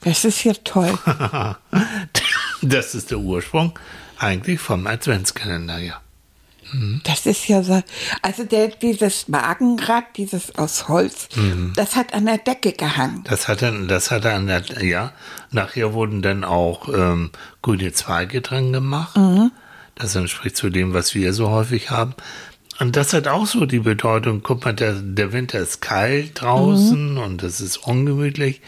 Das 0.00 0.24
ist 0.24 0.44
ja 0.44 0.52
toll. 0.64 0.98
das 2.62 2.94
ist 2.94 3.10
der 3.10 3.18
Ursprung 3.18 3.78
eigentlich 4.18 4.60
vom 4.60 4.86
Adventskalender, 4.86 5.78
ja. 5.78 6.00
Das 7.04 7.26
ist 7.26 7.48
ja 7.48 7.62
so. 7.62 7.82
Also 8.22 8.44
der, 8.44 8.68
dieses 8.68 9.30
Wagenrad, 9.30 10.04
dieses 10.16 10.54
aus 10.56 10.88
Holz, 10.88 11.28
das 11.74 11.96
hat 11.96 12.14
an 12.14 12.26
der 12.26 12.38
Decke 12.38 12.72
gehangen. 12.72 13.24
Das 13.24 13.48
hat 13.48 13.62
er, 13.62 13.72
das 13.72 14.10
hat 14.10 14.24
er 14.24 14.34
an 14.34 14.46
der, 14.46 14.62
ja. 14.84 15.12
Nachher 15.50 15.94
wurden 15.94 16.20
dann 16.22 16.44
auch 16.44 16.88
ähm, 16.88 17.30
grüne 17.62 17.92
Zweige 17.92 18.40
dran 18.40 18.72
gemacht. 18.72 19.18
Das 19.94 20.14
entspricht 20.14 20.56
zu 20.56 20.70
dem, 20.70 20.94
was 20.94 21.14
wir 21.14 21.32
so 21.32 21.50
häufig 21.50 21.90
haben. 21.90 22.14
Und 22.80 22.94
das 22.94 23.12
hat 23.12 23.26
auch 23.26 23.46
so 23.46 23.66
die 23.66 23.80
Bedeutung, 23.80 24.42
guck 24.42 24.64
mal, 24.64 24.72
der, 24.72 24.94
der 24.94 25.32
Winter 25.32 25.58
ist 25.58 25.80
kalt 25.80 26.40
draußen 26.40 27.18
und 27.18 27.42
es 27.42 27.60
ist 27.60 27.78
ungemütlich. 27.78 28.60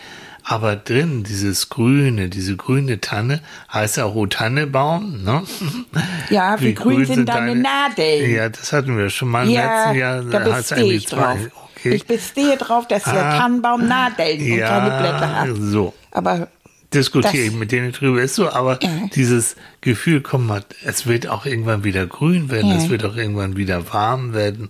Aber 0.53 0.75
drin, 0.75 1.23
dieses 1.23 1.69
Grüne, 1.69 2.29
diese 2.29 2.57
grüne 2.57 3.01
Tanne, 3.01 3.41
heißt 3.73 3.99
ja 3.99 4.05
auch 4.07 4.17
O 4.17 4.27
Tannebaum, 4.27 5.23
ne? 5.23 5.45
Ja, 6.31 6.61
wie, 6.61 6.75
grün, 6.75 7.05
sind 7.07 7.29
deine, 7.29 7.55
Nadeln. 7.55 8.35
Ja, 8.35 8.49
das 8.49 8.73
hatten 8.73 8.99
wir 8.99 9.11
schon 9.11 9.29
mal 9.29 9.45
im 9.47 9.51
Ja, 9.51 9.85
letzten 9.93 9.99
Jahr. 10.01 10.23
da 10.25 10.53
hat's 10.53 10.71
bestehe 10.71 10.93
ich 10.93 11.07
drauf. 11.07 11.39
Okay. 11.77 11.95
Ich 11.95 12.05
bestehe 12.05 12.57
drauf, 12.57 12.89
dass 12.89 13.05
der 13.05 13.25
Ah. 13.25 13.39
Tannenbaum 13.39 13.87
Nadeln 13.87 14.41
und 14.53 14.59
keine 14.59 14.91
Blätter 14.99 15.41
hat. 15.41 15.49
so. 15.57 15.95
Aber 16.11 16.49
diskutiere 16.93 17.45
ich 17.45 17.53
mit 17.53 17.71
denen 17.71 17.93
drüber, 17.93 18.21
ist 18.21 18.35
so, 18.35 18.51
aber 18.51 18.81
Ja. 18.83 18.89
dieses 19.15 19.55
Gefühl, 19.83 20.21
komm 20.21 20.49
mal, 20.49 20.65
es 20.85 21.07
wird 21.07 21.29
auch 21.29 21.47
irgendwann 21.47 21.85
wieder 21.85 22.09
grün 22.09 22.51
werden, 22.51 22.71
Ja. 22.73 22.77
es 22.79 22.89
wird 22.91 23.05
auch 23.05 23.15
irgendwann 23.17 23.57
wieder 23.57 23.93
warm 23.93 24.35
werden 24.35 24.69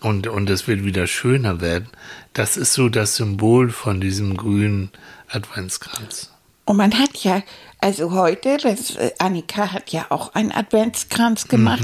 und, 0.00 0.26
und 0.26 0.50
es 0.50 0.66
wird 0.66 0.84
wieder 0.84 1.06
schöner 1.06 1.60
werden. 1.60 1.88
Das 2.32 2.56
ist 2.56 2.72
so 2.74 2.88
das 2.88 3.16
Symbol 3.16 3.70
von 3.70 4.00
diesem 4.00 4.36
grünen 4.36 4.90
Adventskranz. 5.28 6.30
Und 6.64 6.76
man 6.76 6.98
hat 6.98 7.16
ja, 7.24 7.42
also 7.80 8.12
heute, 8.12 8.56
das, 8.58 8.94
äh, 8.96 9.12
Annika 9.18 9.72
hat 9.72 9.90
ja 9.90 10.06
auch 10.10 10.34
einen 10.34 10.52
Adventskranz 10.52 11.48
gemacht. 11.48 11.82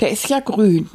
Der 0.00 0.10
ist 0.10 0.28
ja 0.28 0.40
grün. 0.40 0.90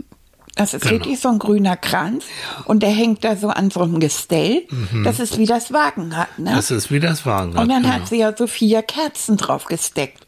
Das 0.56 0.74
ist 0.74 0.82
Genau. 0.82 0.91
wirklich 0.95 1.19
so 1.19 1.30
ein 1.30 1.39
grüner 1.39 1.78
Kranz. 1.78 2.26
Und 2.65 2.84
der 2.84 2.89
hängt 2.89 3.24
da 3.24 3.38
so 3.38 3.47
an 3.47 3.71
so 3.71 3.82
einem 3.82 4.00
Gestell. 4.02 4.63
Das 5.06 5.19
ist 5.19 5.38
wie 5.38 5.45
das 5.45 5.71
Wagenrad, 5.71 6.38
ne? 6.39 6.52
Das 6.54 6.71
ist 6.71 6.91
wie 6.91 7.00
das 7.00 7.26
Wagenrad. 7.26 7.63
Und 7.63 7.69
dann 7.69 7.84
genau. 7.84 7.95
hat 7.95 8.08
sie 8.10 8.17
ja 8.17 8.36
so 8.36 8.47
vier 8.47 8.84
Kerzen 8.84 9.38
drauf 9.38 9.65
gesteckt. 9.65 10.28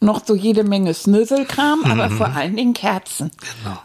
Noch 0.00 0.24
so 0.24 0.34
jede 0.34 0.64
Menge 0.64 0.94
Snüsselkram, 0.94 1.84
aber 1.84 2.10
vor 2.10 2.28
allen 2.28 2.56
Dingen 2.56 2.72
Kerzen. 2.72 3.30
Genau. 3.62 3.78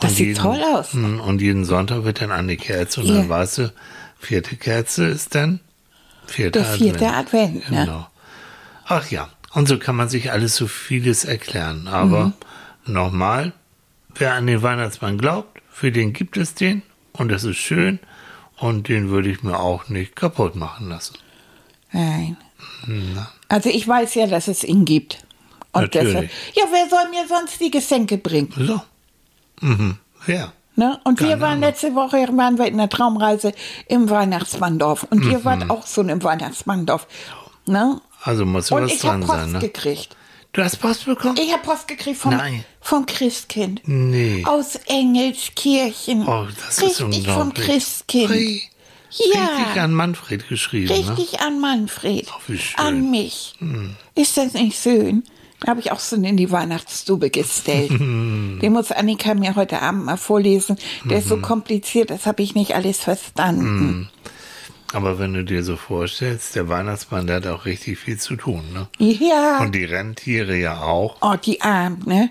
Das 0.00 0.10
Und 0.10 0.16
sieht 0.16 0.36
toll 0.36 0.62
aus. 0.62 0.92
Mm, 0.94 1.20
Und 1.20 1.40
jeden 1.40 1.64
Sonntag 1.64 2.04
wird 2.04 2.20
dann 2.20 2.30
eine 2.32 2.56
Kerze 2.56 3.00
und 3.00 3.06
Ja. 3.06 3.14
dann 3.14 3.28
weißt 3.28 3.58
du, 3.58 3.72
vierte 4.18 4.56
Kerze 4.56 5.06
ist 5.06 5.34
dann 5.34 5.60
vierter 6.26 6.60
Der 6.60 6.72
vierte 6.72 7.08
Advent, 7.12 7.70
ne? 7.70 7.84
Genau. 7.86 8.06
Ach 8.86 9.10
ja, 9.10 9.30
und 9.52 9.66
so 9.68 9.78
kann 9.78 9.96
man 9.96 10.08
sich 10.08 10.30
alles 10.32 10.54
so 10.56 10.66
vieles 10.66 11.24
erklären. 11.24 11.88
Aber 11.88 12.26
Mhm. 12.86 12.92
nochmal, 12.92 13.52
wer 14.14 14.34
an 14.34 14.46
den 14.46 14.62
Weihnachtsmann 14.62 15.16
glaubt, 15.18 15.60
für 15.70 15.90
den 15.92 16.12
gibt 16.12 16.36
es 16.36 16.54
den 16.54 16.82
und 17.12 17.28
das 17.30 17.44
ist 17.44 17.56
schön 17.56 17.98
und 18.58 18.88
den 18.88 19.08
würde 19.10 19.30
ich 19.30 19.42
mir 19.42 19.58
auch 19.58 19.88
nicht 19.88 20.14
kaputt 20.14 20.56
machen 20.56 20.88
lassen. 20.88 21.14
Nein. 21.92 22.36
Also 23.48 23.70
ich 23.70 23.86
weiß 23.88 24.14
ja, 24.14 24.26
dass 24.26 24.48
es 24.48 24.62
ihn 24.64 24.84
gibt. 24.84 25.24
Und 25.72 25.82
Natürlich. 25.82 26.12
deshalb, 26.12 26.30
ja, 26.54 26.62
wer 26.70 26.88
soll 26.88 27.10
mir 27.10 27.26
sonst 27.28 27.60
die 27.60 27.70
Geschenke 27.70 28.18
bringen? 28.18 28.52
So. 28.56 28.80
Mhm. 29.60 29.98
Wer? 30.26 30.52
Ne? 30.74 31.00
Und 31.04 31.20
wir 31.20 31.28
Keine 31.28 31.40
waren 31.40 31.50
Ahnung. 31.52 31.60
letzte 31.62 31.94
Woche 31.94 32.16
waren 32.36 32.58
wir 32.58 32.66
in 32.66 32.76
der 32.76 32.88
Traumreise 32.90 33.52
im 33.88 34.10
Weihnachtsmanndorf. 34.10 35.04
Und 35.10 35.24
ihr 35.24 35.38
Mhm. 35.38 35.44
wart 35.44 35.70
auch 35.70 35.86
so 35.86 36.02
im 36.02 36.22
Weihnachtsmanndorf. 36.22 37.06
Ne? 37.66 38.00
Also 38.22 38.44
muss 38.44 38.70
ja 38.70 38.82
was 38.82 38.92
ich 38.92 39.02
habe 39.04 39.20
dran 39.20 39.20
Post 39.26 39.38
sein, 39.40 39.52
ne? 39.52 39.58
gekriegt. 39.60 40.16
Du 40.52 40.62
hast 40.62 40.76
Post 40.76 41.04
bekommen? 41.06 41.36
Ich 41.38 41.52
habe 41.52 41.62
Post 41.62 41.86
gekriegt 41.88 42.18
vom, 42.18 42.32
Nein. 42.36 42.64
vom 42.80 43.04
Christkind. 43.06 43.82
Nee. 43.86 44.42
Aus 44.46 44.76
Engelskirchen. 44.86 46.26
Oh, 46.26 46.46
das 46.66 46.78
ist 46.78 46.82
Richtig 47.02 47.26
vom 47.26 47.42
unglaublich. 47.48 47.66
Christkind. 47.66 48.30
Ui. 48.30 48.62
Ja. 49.34 49.40
Richtig 49.56 49.80
an 49.80 49.92
Manfred 49.94 50.48
geschrieben, 50.48 50.88
ne? 50.88 51.16
Richtig 51.16 51.40
an 51.40 51.60
Manfred. 51.60 52.28
Ach, 52.30 52.40
wie 52.48 52.58
schön. 52.58 52.78
Hm. 52.78 52.86
An 52.86 53.10
mich. 53.10 53.54
Ist 54.14 54.36
das 54.36 54.52
nicht 54.52 54.78
schön? 54.80 55.24
Habe 55.66 55.80
ich 55.80 55.92
auch 55.92 56.00
so 56.00 56.16
in 56.16 56.36
die 56.36 56.50
Weihnachtsstube 56.50 57.30
gestellt. 57.30 57.90
Den 57.98 58.72
muss 58.72 58.90
Annika 58.92 59.34
mir 59.34 59.54
heute 59.56 59.80
Abend 59.80 60.04
mal 60.04 60.16
vorlesen. 60.16 60.76
Der 61.04 61.12
Mhm. 61.18 61.22
ist 61.22 61.28
so 61.28 61.36
kompliziert, 61.38 62.10
das 62.10 62.26
habe 62.26 62.42
ich 62.42 62.54
nicht 62.54 62.74
alles 62.74 62.98
verstanden. 63.00 64.08
Aber 64.92 65.18
wenn 65.18 65.34
du 65.34 65.44
dir 65.44 65.64
so 65.64 65.76
vorstellst, 65.76 66.54
der 66.54 66.68
Weihnachtsmann, 66.68 67.26
der 67.26 67.36
hat 67.36 67.46
auch 67.46 67.64
richtig 67.64 67.98
viel 67.98 68.18
zu 68.18 68.36
tun, 68.36 68.62
ne? 68.72 68.86
Ja. 68.98 69.58
Und 69.60 69.74
die 69.74 69.84
Rentiere 69.84 70.56
ja 70.56 70.80
auch. 70.82 71.16
Oh, 71.22 71.34
die 71.42 71.60
Arm, 71.62 71.98
ne? 72.06 72.30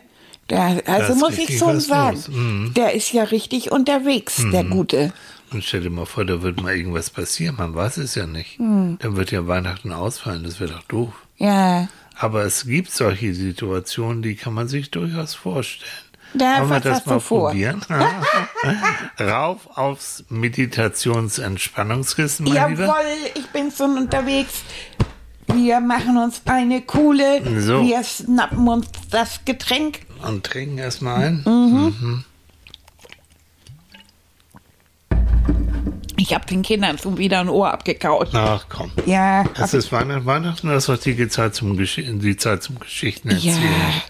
Der, 0.49 0.81
also 0.85 1.15
muss 1.15 1.37
ich 1.37 1.59
was 1.59 1.87
sagen. 1.87 2.23
Mhm. 2.29 2.73
der 2.75 2.93
ist 2.93 3.11
ja 3.11 3.23
richtig 3.23 3.71
unterwegs, 3.71 4.43
der 4.51 4.63
Gute. 4.63 5.11
Und 5.51 5.63
stell 5.63 5.81
dir 5.81 5.89
mal 5.89 6.05
vor, 6.05 6.23
da 6.25 6.41
wird 6.43 6.61
mal 6.61 6.75
irgendwas 6.75 7.09
passieren, 7.09 7.55
man 7.57 7.73
weiß 7.75 7.97
es 7.97 8.13
ja 8.15 8.25
nicht. 8.27 8.57
Hm. 8.59 8.97
Dann 9.01 9.15
wird 9.15 9.31
ja 9.31 9.47
Weihnachten 9.47 9.91
ausfallen, 9.91 10.43
das 10.43 10.59
wäre 10.59 10.71
doch 10.73 10.83
doof. 10.83 11.13
Ja. 11.37 11.87
Aber 12.17 12.43
es 12.43 12.65
gibt 12.65 12.91
solche 12.91 13.33
Situationen, 13.33 14.21
die 14.21 14.35
kann 14.35 14.53
man 14.53 14.67
sich 14.67 14.91
durchaus 14.91 15.33
vorstellen. 15.35 15.89
Da, 16.33 16.59
Wollen 16.59 16.69
wir 16.69 16.79
das 16.81 17.05
mal 17.05 17.19
vor? 17.19 17.49
probieren? 17.49 17.81
Rauf 19.19 19.67
aufs 19.77 20.23
Meditations-Entspannungskissen, 20.29 22.45
mein 22.45 22.69
Lieber. 22.71 22.83
Jawohl, 22.85 22.95
ich 23.35 23.47
bin 23.47 23.71
schon 23.71 23.97
unterwegs. 23.97 24.63
Wir 25.47 25.79
machen 25.79 26.17
uns 26.17 26.41
eine 26.45 26.81
coole. 26.81 27.41
So. 27.61 27.81
Wir 27.83 28.03
schnappen 28.03 28.67
uns 28.67 28.87
das 29.11 29.45
Getränk. 29.45 29.99
Und 30.27 30.43
trinken 30.43 30.77
erstmal 30.77 31.23
ein. 31.23 31.43
Mhm. 31.45 32.23
Ich 36.17 36.33
habe 36.33 36.45
den 36.45 36.61
Kindern 36.61 36.97
schon 36.97 37.17
wieder 37.17 37.39
ein 37.41 37.49
Ohr 37.49 37.71
abgekaut. 37.71 38.29
Ach 38.33 38.65
komm. 38.69 38.91
Ja, 39.05 39.43
Das 39.55 39.73
ist 39.73 39.91
Weihnachten, 39.91 40.25
Weihnachten, 40.25 40.67
das 40.67 40.87
ist 40.89 41.05
die 41.05 41.27
Zeit 41.27 41.55
zum, 41.55 41.75
Gesch 41.77 41.95
die 42.03 42.37
Zeit 42.37 42.63
zum 42.63 42.79
Geschichten 42.79 43.29
ja. 43.29 43.35
erzählen. 43.35 44.01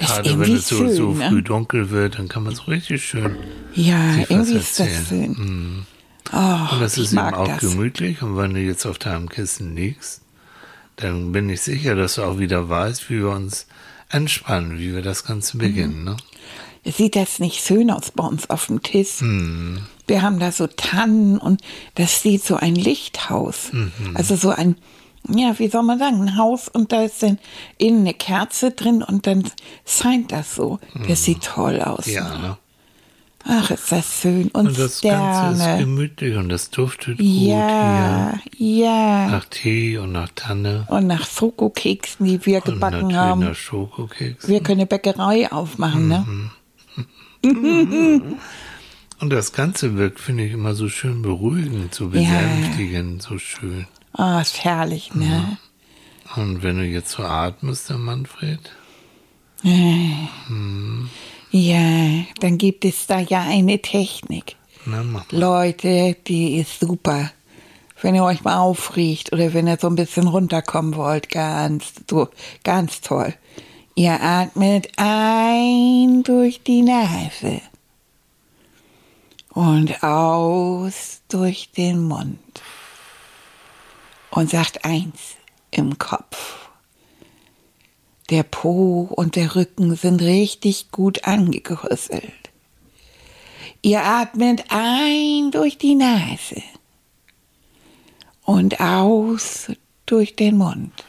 Ist 0.00 0.08
Gerade 0.14 0.38
wenn 0.40 0.54
es 0.54 0.68
so, 0.68 0.76
schön, 0.76 0.94
so 0.94 1.12
ne? 1.12 1.28
früh 1.28 1.42
dunkel 1.42 1.90
wird, 1.90 2.18
dann 2.18 2.28
kann 2.28 2.44
man 2.44 2.54
so 2.54 2.62
richtig 2.64 3.04
schön. 3.04 3.36
Ja, 3.74 4.12
sich 4.12 4.22
was 4.22 4.30
irgendwie 4.30 4.58
ist 4.58 4.78
das 4.80 5.08
schön. 5.08 5.86
Oh, 6.32 6.36
Und 6.72 6.80
das 6.80 6.98
ist 6.98 7.12
eben 7.12 7.18
auch 7.20 7.46
das. 7.48 7.60
gemütlich. 7.60 8.22
Und 8.22 8.36
wenn 8.36 8.54
du 8.54 8.60
jetzt 8.60 8.84
auf 8.86 8.98
deinem 8.98 9.28
Kissen 9.28 9.74
liegst, 9.74 10.20
dann 10.96 11.32
bin 11.32 11.48
ich 11.48 11.62
sicher, 11.62 11.94
dass 11.96 12.14
du 12.16 12.22
auch 12.22 12.38
wieder 12.38 12.68
weißt, 12.68 13.08
wie 13.10 13.18
wir 13.20 13.30
uns 13.30 13.66
entspannen, 14.10 14.78
wie 14.78 14.94
wir 14.94 15.02
das 15.02 15.24
Ganze 15.24 15.56
Mhm. 15.56 15.60
beginnen. 15.60 16.04
Ne? 16.04 16.16
Sieht 16.84 17.16
das 17.16 17.38
nicht 17.40 17.64
schön 17.64 17.90
aus 17.90 18.10
bei 18.12 18.24
uns 18.24 18.48
auf 18.50 18.66
dem 18.66 18.82
Tisch? 18.82 19.18
Hm. 19.20 19.80
Wir 20.08 20.22
haben 20.22 20.38
da 20.38 20.50
so 20.52 20.66
Tannen 20.66 21.38
und 21.38 21.60
das 21.94 22.12
steht 22.16 22.42
so 22.44 22.56
ein 22.56 22.74
Lichthaus. 22.74 23.70
Also 24.14 24.34
so 24.36 24.50
ein, 24.50 24.76
ja, 25.28 25.58
wie 25.58 25.68
soll 25.68 25.82
man 25.82 25.98
sagen, 25.98 26.20
ein 26.22 26.36
Haus 26.36 26.68
und 26.68 26.90
da 26.92 27.02
ist 27.02 27.22
dann 27.22 27.38
innen 27.76 28.00
eine 28.00 28.14
Kerze 28.14 28.70
drin 28.72 29.02
und 29.02 29.26
dann 29.26 29.44
scheint 29.86 30.32
das 30.32 30.54
so. 30.54 30.78
Das 31.06 31.24
sieht 31.24 31.42
toll 31.42 31.80
aus. 31.82 32.06
Ja, 32.06 32.38
ne? 32.38 32.56
Ach, 33.50 33.70
ist 33.70 33.92
das 33.92 34.20
schön. 34.20 34.48
Und, 34.48 34.66
Und 34.68 34.78
das 34.78 35.00
Ganze 35.00 35.52
ist 35.54 35.60
Sterne. 35.62 35.78
gemütlich 35.84 36.36
und 36.36 36.48
das 36.50 36.70
duftet 36.70 37.16
gut 37.18 37.26
Ja, 37.26 38.34
hier. 38.56 38.84
ja. 38.84 39.28
Nach 39.28 39.44
Tee 39.46 39.96
und 39.96 40.12
nach 40.12 40.28
Tanne. 40.34 40.86
Und 40.90 41.06
nach 41.06 41.26
Schokokeksen, 41.26 42.26
die 42.26 42.44
wir 42.44 42.58
Und 42.58 42.64
gebacken 42.74 43.16
haben. 43.16 43.40
nach 43.44 43.54
Schokokeks. 43.54 44.48
Wir 44.48 44.60
können 44.62 44.80
eine 44.80 44.86
Bäckerei 44.86 45.50
aufmachen, 45.50 46.08
ne? 46.08 46.50
Und 49.20 49.30
das 49.30 49.52
Ganze 49.52 49.96
wirkt, 49.96 50.20
finde 50.20 50.44
ich, 50.44 50.52
immer 50.52 50.74
so 50.74 50.88
schön 50.88 51.22
beruhigend, 51.22 51.94
so 51.94 52.08
besänftigend, 52.08 53.22
so 53.22 53.38
schön. 53.38 53.86
Ah, 54.12 54.40
ist 54.40 54.62
herrlich, 54.64 55.14
ne? 55.14 55.58
Und 56.36 56.62
wenn 56.62 56.76
du 56.78 56.84
jetzt 56.84 57.10
so 57.10 57.22
atmest, 57.24 57.88
der 57.90 57.98
Manfred, 57.98 58.60
Ja, 61.50 62.24
dann 62.40 62.58
gibt 62.58 62.84
es 62.84 63.06
da 63.06 63.18
ja 63.20 63.42
eine 63.42 63.80
Technik. 63.80 64.56
na 64.86 65.02
mach 65.02 65.30
mal. 65.32 65.38
Leute, 65.38 66.16
die 66.26 66.56
ist 66.58 66.80
super. 66.80 67.30
Wenn 68.00 68.14
ihr 68.14 68.22
euch 68.22 68.44
mal 68.44 68.58
aufriecht 68.58 69.32
oder 69.32 69.52
wenn 69.54 69.66
ihr 69.66 69.78
so 69.80 69.88
ein 69.88 69.96
bisschen 69.96 70.28
runterkommen 70.28 70.94
wollt, 70.94 71.30
ganz, 71.30 71.92
so, 72.08 72.28
ganz 72.62 73.00
toll. 73.00 73.34
Ihr 73.96 74.20
atmet 74.22 74.88
ein 74.96 76.22
durch 76.22 76.62
die 76.62 76.82
Nase 76.82 77.60
und 79.54 80.02
aus 80.02 81.22
durch 81.28 81.72
den 81.72 82.02
Mund 82.02 82.62
und 84.30 84.50
sagt 84.50 84.84
eins 84.84 85.36
im 85.70 85.98
Kopf. 85.98 86.68
Der 88.30 88.42
Po 88.42 89.08
und 89.10 89.36
der 89.36 89.54
Rücken 89.54 89.96
sind 89.96 90.20
richtig 90.20 90.90
gut 90.90 91.24
angegrüsselt. 91.24 92.50
Ihr 93.80 94.04
atmet 94.04 94.64
ein 94.68 95.50
durch 95.50 95.78
die 95.78 95.94
Nase 95.94 96.62
und 98.44 98.80
aus 98.80 99.72
durch 100.04 100.36
den 100.36 100.58
Mund 100.58 101.04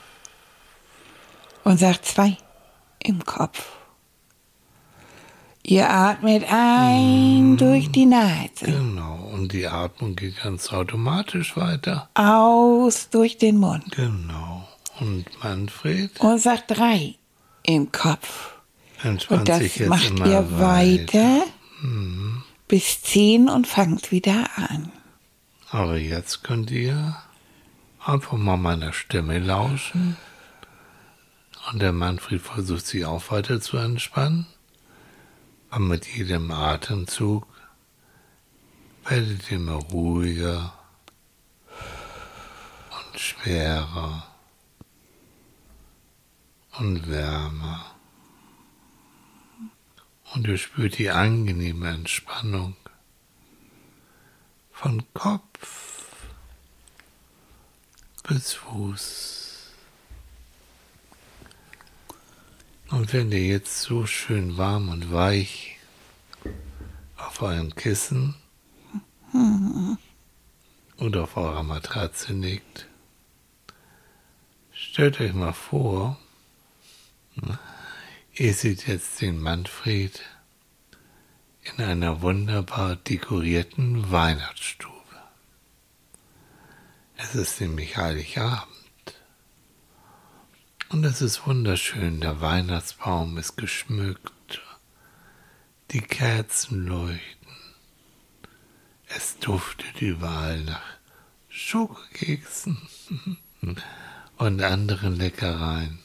und 1.63 1.77
sagt 1.77 2.05
zwei 2.05 2.37
im 2.99 3.25
Kopf. 3.25 3.78
Ihr 5.63 5.89
atmet 5.89 6.45
ein 6.49 7.57
durch 7.57 7.91
die 7.91 8.05
Nase, 8.05 8.65
Genau. 8.65 9.29
Und 9.33 9.51
die 9.53 9.67
Atmung 9.67 10.15
geht 10.15 10.41
ganz 10.41 10.71
automatisch 10.73 11.55
weiter. 11.57 12.09
aus 12.15 13.09
durch 13.09 13.37
den 13.37 13.57
Mund 13.57 13.85
Genau. 13.95 14.67
Und 14.99 15.25
Manfred 15.43 16.19
und 16.19 16.39
sagt 16.39 16.71
drei 16.77 17.15
im 17.63 17.91
Kopf. 17.91 18.53
entspannt 19.03 19.41
Und 19.41 19.49
das 19.49 19.59
sich 19.59 19.75
jetzt 19.77 19.89
macht 19.89 20.19
ihr 20.19 20.59
weiter 20.59 21.41
Mhm. 21.81 22.43
bis 22.67 23.01
zehn 23.03 23.47
und 23.49 23.67
fangt 23.67 24.11
wieder 24.11 24.45
an. 24.57 24.91
Aber 25.71 25.97
jetzt 25.97 26.43
könnt 26.43 26.71
ihr 26.71 27.15
einfach 28.03 28.37
mal 28.37 28.57
meiner 28.57 28.91
Stimme 28.91 29.39
lauschen. 29.39 30.17
Und 31.71 31.81
der 31.81 31.93
Manfred 31.93 32.41
versucht 32.41 32.87
sich 32.87 33.05
auch 33.05 33.29
weiter 33.31 33.61
zu 33.61 33.77
entspannen. 33.77 34.47
Und 35.71 35.87
mit 35.87 36.07
jedem 36.07 36.49
Atemzug 36.51 37.45
werdet 39.05 39.51
ihr 39.51 39.57
immer 39.57 39.73
ruhiger 39.73 40.73
und 42.89 43.19
schwerer 43.19 44.27
und 46.79 47.07
wärmer. 47.07 47.95
Und 50.33 50.47
ihr 50.47 50.57
spürt 50.57 50.97
die 50.97 51.09
angenehme 51.09 51.89
Entspannung 51.89 52.75
von 54.71 55.03
Kopf 55.13 56.05
bis 58.23 58.53
Fuß. 58.53 59.38
Und 62.91 63.13
wenn 63.13 63.31
ihr 63.31 63.45
jetzt 63.45 63.81
so 63.81 64.05
schön 64.07 64.57
warm 64.57 64.89
und 64.89 65.11
weich 65.11 65.77
auf 67.17 67.41
eurem 67.41 67.75
Kissen 67.75 68.35
oder 70.97 71.23
auf 71.23 71.37
eurer 71.37 71.63
Matratze 71.63 72.33
liegt, 72.33 72.87
stellt 74.73 75.21
euch 75.21 75.33
mal 75.33 75.53
vor, 75.53 76.19
ihr 78.33 78.53
seht 78.53 78.87
jetzt 78.87 79.21
den 79.21 79.39
Manfred 79.39 80.21
in 81.61 81.83
einer 81.83 82.21
wunderbar 82.23 82.95
dekorierten 82.95 84.11
Weihnachtsstube. 84.11 84.95
Es 87.17 87.35
ist 87.35 87.61
nämlich 87.61 87.97
Heiligabend. 87.97 88.68
Und 90.89 91.03
es 91.03 91.21
ist 91.21 91.45
wunderschön, 91.45 92.19
der 92.19 92.41
Weihnachtsbaum 92.41 93.37
ist 93.37 93.57
geschmückt, 93.57 94.59
die 95.91 96.01
Kerzen 96.01 96.87
leuchten, 96.87 97.47
es 99.07 99.37
duftet 99.37 100.01
überall 100.01 100.63
nach 100.63 100.81
Schokokeksen 101.47 102.77
und 104.37 104.63
anderen 104.63 105.15
Leckereien. 105.15 105.99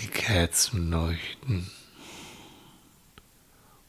Die 0.00 0.08
Kerzen 0.08 0.90
leuchten 0.90 1.70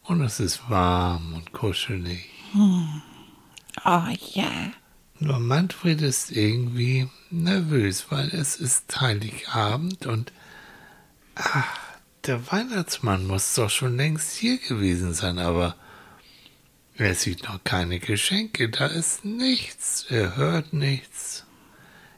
und 0.04 0.21
es 0.21 0.39
ist 0.39 0.69
warm 0.69 1.34
und 1.34 1.52
kuschelig. 1.52 2.30
Oh 2.56 4.08
ja. 4.34 4.71
Nur 5.19 5.39
Manfred 5.39 6.02
ist 6.02 6.32
irgendwie 6.32 7.10
nervös, 7.31 8.07
weil 8.09 8.29
es 8.29 8.55
ist 8.55 8.99
Heiligabend 8.99 10.05
und 10.05 10.31
ach, 11.35 11.77
der 12.25 12.51
Weihnachtsmann 12.51 13.25
muss 13.25 13.53
doch 13.55 13.69
schon 13.69 13.97
längst 13.97 14.35
hier 14.37 14.57
gewesen 14.57 15.13
sein, 15.13 15.39
aber 15.39 15.75
er 16.95 17.15
sieht 17.15 17.43
noch 17.43 17.63
keine 17.63 17.99
Geschenke, 17.99 18.69
da 18.69 18.87
ist 18.87 19.23
nichts, 19.23 20.05
er 20.09 20.35
hört 20.35 20.73
nichts, 20.73 21.45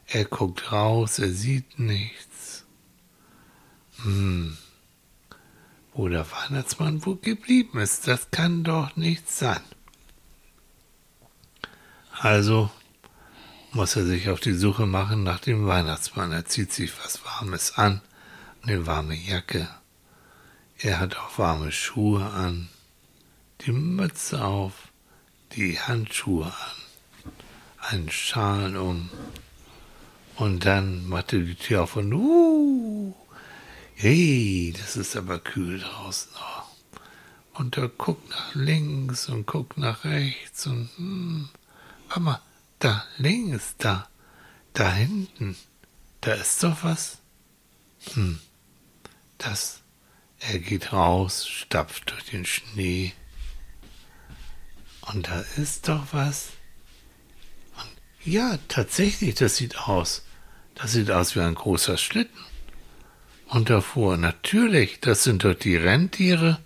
er 0.08 0.26
guckt 0.26 0.72
raus, 0.72 1.20
er 1.20 1.30
sieht 1.30 1.80
nichts. 1.80 2.64
Hm, 4.04 4.58
wo 5.94 6.08
der 6.08 6.26
Weihnachtsmann 6.32 7.06
wohl 7.06 7.18
geblieben 7.18 7.80
ist, 7.80 8.08
das 8.08 8.32
kann 8.32 8.64
doch 8.64 8.96
nicht 8.96 9.30
sein. 9.30 9.62
Also 12.20 12.72
muss 13.72 13.96
er 13.96 14.06
sich 14.06 14.30
auf 14.30 14.40
die 14.40 14.54
Suche 14.54 14.86
machen 14.86 15.24
nach 15.24 15.40
dem 15.40 15.68
Weihnachtsmann. 15.68 16.32
Er 16.32 16.46
zieht 16.46 16.74
sich 16.74 16.92
was 17.04 17.24
Warmes 17.24 17.78
an, 17.78 18.02
eine 18.64 18.86
warme 18.88 19.16
Jacke. 19.16 19.68
Er 20.80 21.00
hat 21.00 21.18
auch 21.18 21.38
warme 21.38 21.72
Schuhe 21.72 22.26
an, 22.26 22.70
die 23.62 23.72
Mütze 23.72 24.44
auf, 24.44 24.74
die 25.54 25.80
Handschuhe 25.80 26.46
an, 26.46 27.32
einen 27.80 28.10
Schal 28.10 28.78
um. 28.78 29.10
Und 30.36 30.66
dann 30.66 31.08
macht 31.08 31.34
er 31.34 31.40
die 31.40 31.56
Tür 31.56 31.84
auf 31.84 31.98
und 31.98 32.14
uh, 32.14 33.14
hey, 33.96 34.74
das 34.80 34.96
ist 34.96 35.18
aber 35.18 35.38
kühl 35.40 35.80
draußen. 35.80 36.32
Und 37.54 37.76
er 37.76 37.90
guckt 37.90 38.30
nach 38.30 38.56
links 38.56 39.28
und 39.28 39.46
guckt 39.46 39.78
nach 39.78 40.06
rechts 40.06 40.66
und 40.66 40.90
hm, 40.96 41.50
warte 42.08 42.20
mal, 42.22 42.42
da 42.80 43.06
links, 43.18 43.76
da, 43.78 44.08
da 44.74 44.92
hinten, 44.92 45.56
da 46.22 46.34
ist 46.34 46.64
doch 46.64 46.84
was. 46.84 47.20
Hm, 48.14 48.40
das, 49.38 49.82
er 50.40 50.60
geht 50.60 50.94
raus, 50.94 51.48
stapft 51.48 52.12
durch 52.12 52.26
den 52.26 52.46
Schnee. 52.46 53.14
Und 55.02 55.28
da 55.28 55.42
ist 55.58 55.88
doch 55.88 56.08
was. 56.12 56.50
Und 57.76 57.92
ja, 58.32 58.58
tatsächlich, 58.68 59.36
das 59.36 59.58
sieht 59.58 59.78
aus. 59.78 60.24
Das 60.76 60.94
sieht 60.94 61.12
aus 61.12 61.36
wie 61.36 61.42
ein 61.42 61.56
großer 61.56 61.98
Schlitten. 61.98 62.40
Und 63.48 63.70
davor, 63.70 64.16
natürlich, 64.16 65.00
das 65.02 65.24
sind 65.24 65.44
doch 65.44 65.56
die 65.56 65.76
Rentiere. 65.76 66.60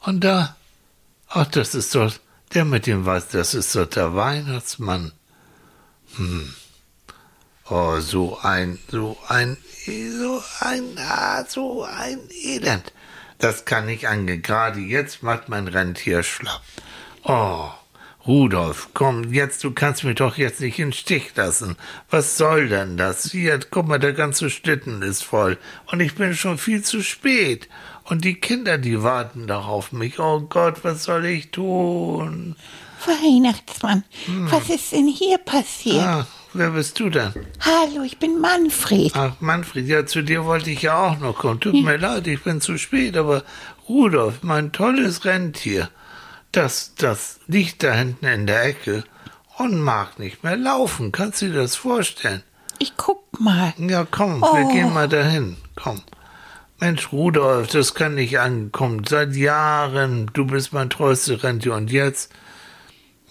Und 0.00 0.24
da, 0.24 0.56
ach, 1.28 1.46
das 1.46 1.74
ist 1.74 1.94
doch 1.94 2.12
der 2.52 2.64
mit 2.64 2.86
dem 2.86 3.06
Weiß, 3.06 3.28
das 3.28 3.54
ist 3.54 3.74
doch 3.76 3.86
der 3.86 4.14
Weihnachtsmann. 4.14 5.12
Hm. 6.16 6.54
Oh, 7.68 8.00
so 8.00 8.38
ein, 8.42 8.78
so 8.90 9.16
ein, 9.28 9.56
so 9.86 10.42
ein, 10.60 10.82
ah, 10.98 11.44
so 11.46 11.84
ein 11.84 12.18
Elend. 12.44 12.92
Das 13.38 13.64
kann 13.64 13.86
nicht 13.86 14.08
angehen. 14.08 14.42
Gerade 14.42 14.80
jetzt 14.80 15.22
macht 15.22 15.48
mein 15.48 15.68
Rentier 15.68 16.22
schlapp. 16.22 16.62
Oh, 17.22 17.70
Rudolf, 18.26 18.88
komm, 18.92 19.32
jetzt, 19.32 19.64
du 19.64 19.70
kannst 19.70 20.04
mich 20.04 20.16
doch 20.16 20.36
jetzt 20.36 20.60
nicht 20.60 20.78
in 20.78 20.92
Stich 20.92 21.34
lassen. 21.36 21.76
Was 22.10 22.36
soll 22.36 22.68
denn 22.68 22.98
das? 22.98 23.30
Hier, 23.30 23.58
guck 23.70 23.88
mal, 23.88 23.98
der 23.98 24.12
ganze 24.12 24.50
Schlitten 24.50 25.00
ist 25.00 25.24
voll. 25.24 25.56
Und 25.90 26.00
ich 26.00 26.16
bin 26.16 26.34
schon 26.34 26.58
viel 26.58 26.82
zu 26.82 27.02
spät. 27.02 27.68
Und 28.04 28.24
die 28.24 28.34
Kinder, 28.34 28.76
die 28.76 29.02
warten 29.02 29.46
doch 29.46 29.66
auf 29.66 29.92
mich. 29.92 30.18
Oh 30.18 30.40
Gott, 30.40 30.84
was 30.84 31.04
soll 31.04 31.24
ich 31.24 31.50
tun? 31.50 32.56
Weihnachtsmann, 33.06 34.04
was 34.50 34.68
ist 34.68 34.92
denn 34.92 35.08
hier 35.08 35.38
passiert? 35.38 36.02
Ah, 36.02 36.26
wer 36.52 36.70
bist 36.70 36.98
du 37.00 37.10
denn? 37.10 37.32
Hallo, 37.60 38.02
ich 38.04 38.18
bin 38.18 38.40
Manfred. 38.40 39.12
Ach, 39.14 39.34
Manfred, 39.40 39.86
ja, 39.86 40.06
zu 40.06 40.22
dir 40.22 40.44
wollte 40.44 40.70
ich 40.70 40.82
ja 40.82 41.06
auch 41.06 41.18
noch 41.18 41.36
kommen. 41.36 41.60
Tut 41.60 41.74
mir 41.74 41.96
leid, 41.96 42.26
ich 42.26 42.42
bin 42.42 42.60
zu 42.60 42.78
spät, 42.78 43.16
aber 43.16 43.42
Rudolf, 43.88 44.42
mein 44.42 44.72
tolles 44.72 45.24
Rentier, 45.24 45.90
das, 46.52 46.94
das 46.96 47.40
liegt 47.46 47.82
da 47.82 47.92
hinten 47.92 48.26
in 48.26 48.46
der 48.46 48.64
Ecke 48.64 49.04
und 49.58 49.80
mag 49.80 50.18
nicht 50.18 50.42
mehr 50.42 50.56
laufen. 50.56 51.12
Kannst 51.12 51.42
du 51.42 51.46
dir 51.46 51.60
das 51.60 51.76
vorstellen? 51.76 52.42
Ich 52.78 52.96
guck 52.96 53.40
mal. 53.40 53.74
Ja, 53.78 54.06
komm, 54.10 54.40
wir 54.40 54.72
gehen 54.72 54.92
mal 54.92 55.08
dahin. 55.08 55.56
Komm. 55.76 56.02
Mensch, 56.80 57.12
Rudolf, 57.12 57.68
das 57.68 57.94
kann 57.94 58.14
nicht 58.14 58.38
ankommen. 58.38 59.04
Seit 59.06 59.36
Jahren, 59.36 60.30
du 60.32 60.46
bist 60.46 60.72
mein 60.72 60.88
treuester 60.88 61.42
Rentier 61.42 61.74
und 61.74 61.90
jetzt? 61.90 62.32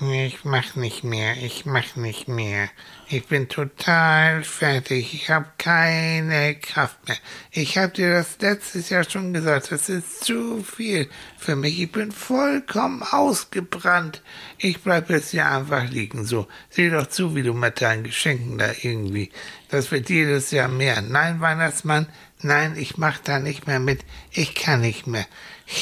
Ich 0.01 0.45
mach 0.45 0.77
nicht 0.77 1.03
mehr, 1.03 1.35
ich 1.35 1.65
mach 1.65 1.97
nicht 1.97 2.29
mehr. 2.29 2.69
Ich 3.09 3.27
bin 3.27 3.49
total 3.49 4.45
fertig. 4.45 5.13
Ich 5.13 5.29
habe 5.29 5.47
keine 5.57 6.55
Kraft 6.55 7.05
mehr. 7.05 7.17
Ich 7.51 7.77
habe 7.77 7.91
dir 7.91 8.13
das 8.13 8.37
letztes 8.39 8.89
Jahr 8.89 9.03
schon 9.03 9.33
gesagt, 9.33 9.73
das 9.73 9.89
ist 9.89 10.23
zu 10.23 10.63
viel 10.63 11.09
für 11.37 11.57
mich. 11.57 11.81
Ich 11.81 11.91
bin 11.91 12.13
vollkommen 12.13 13.03
ausgebrannt. 13.03 14.21
Ich 14.57 14.81
bleib 14.81 15.09
jetzt 15.09 15.31
hier 15.31 15.51
einfach 15.51 15.89
liegen. 15.89 16.23
So, 16.23 16.47
sieh 16.69 16.89
doch 16.89 17.07
zu, 17.07 17.35
wie 17.35 17.43
du 17.43 17.53
mit 17.53 17.81
deinen 17.81 18.05
Geschenken 18.05 18.57
da 18.57 18.71
irgendwie. 18.81 19.31
Das 19.67 19.91
wird 19.91 20.09
jedes 20.09 20.51
Jahr 20.51 20.69
mehr. 20.69 21.01
Nein, 21.01 21.41
Weihnachtsmann, 21.41 22.07
nein, 22.41 22.77
ich 22.77 22.97
mach 22.97 23.19
da 23.19 23.39
nicht 23.39 23.67
mehr 23.67 23.81
mit. 23.81 24.05
Ich 24.31 24.55
kann 24.55 24.79
nicht 24.79 25.07
mehr. 25.07 25.25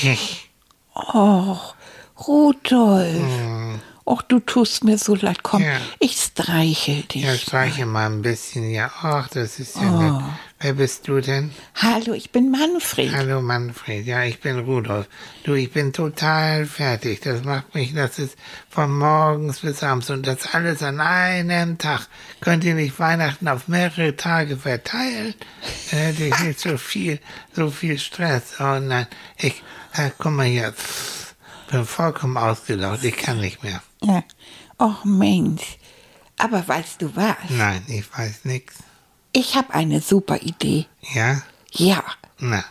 Oh, 1.14 1.60
Rudolf. 2.28 3.22
Och, 4.10 4.22
du 4.30 4.40
tust 4.40 4.86
mir 4.86 4.98
so 4.98 5.16
leid. 5.16 5.44
Komm, 5.44 5.62
Ja. 5.64 5.82
ich 6.00 6.16
streichel 6.16 7.02
dich. 7.04 7.24
Ja, 7.26 7.36
streiche 7.36 7.86
mal 7.86 8.06
ein 8.06 8.22
bisschen. 8.22 8.70
Ja, 8.72 8.90
ach, 9.02 9.28
das 9.28 9.60
ist 9.60 9.76
ja 9.76 9.92
nett. 9.92 10.24
Wer 10.62 10.74
bist 10.74 11.10
du 11.10 11.20
denn? 11.20 11.52
Hallo, 11.76 12.14
ich 12.14 12.32
bin 12.32 12.50
Manfred. 12.50 13.12
Hallo 13.14 13.42
Manfred, 13.42 14.06
ja, 14.08 14.24
ich 14.24 14.40
bin 14.40 14.60
Rudolf. 14.60 15.08
Du, 15.44 15.56
ich 15.56 15.72
bin 15.74 15.92
total 15.92 16.66
fertig. 16.66 17.20
Das 17.20 17.44
macht 17.44 17.76
mich, 17.76 17.94
das 17.94 18.18
ist 18.18 18.38
von 18.70 18.98
morgens 18.98 19.60
bis 19.60 19.84
abends 19.84 20.10
und 20.10 20.26
das 20.26 20.54
alles 20.54 20.82
an 20.84 21.02
einem 21.02 21.78
Tag. 21.78 22.08
Könnt 22.40 22.64
ihr 22.64 22.76
nicht 22.76 22.98
Weihnachten 23.00 23.50
auf 23.50 23.68
mehrere 23.68 24.16
Tage 24.16 24.56
verteilen? 24.56 25.36
Dann 25.92 26.00
hätte 26.00 26.24
ich 26.24 26.40
nicht 26.40 26.60
so 26.62 26.78
viel, 26.78 27.20
so 27.54 27.70
viel 27.70 28.00
Stress. 28.00 28.54
Oh 28.62 28.80
nein, 28.80 29.06
ich, 29.38 29.62
äh, 29.96 30.12
guck 30.18 30.32
mal 30.32 30.46
hier, 30.48 30.74
bin 31.68 31.86
vollkommen 31.86 32.38
ausgelaugt. 32.38 33.04
Ich 33.04 33.16
kann 33.18 33.40
nicht 33.40 33.64
mehr. 33.64 33.82
Ja. 34.04 34.24
Och, 34.80 35.04
Mensch. 35.06 35.78
Aber 36.38 36.68
weißt 36.68 37.02
du 37.02 37.16
was? 37.16 37.36
Nein, 37.50 37.84
ich 37.88 38.06
weiß 38.16 38.46
nix. 38.46 38.76
Ich 39.34 39.56
habe 39.56 39.74
eine 39.74 40.02
super 40.02 40.42
Idee. 40.42 40.86
Ja? 41.14 41.42
Ja, 41.72 42.04
Na, 42.40 42.64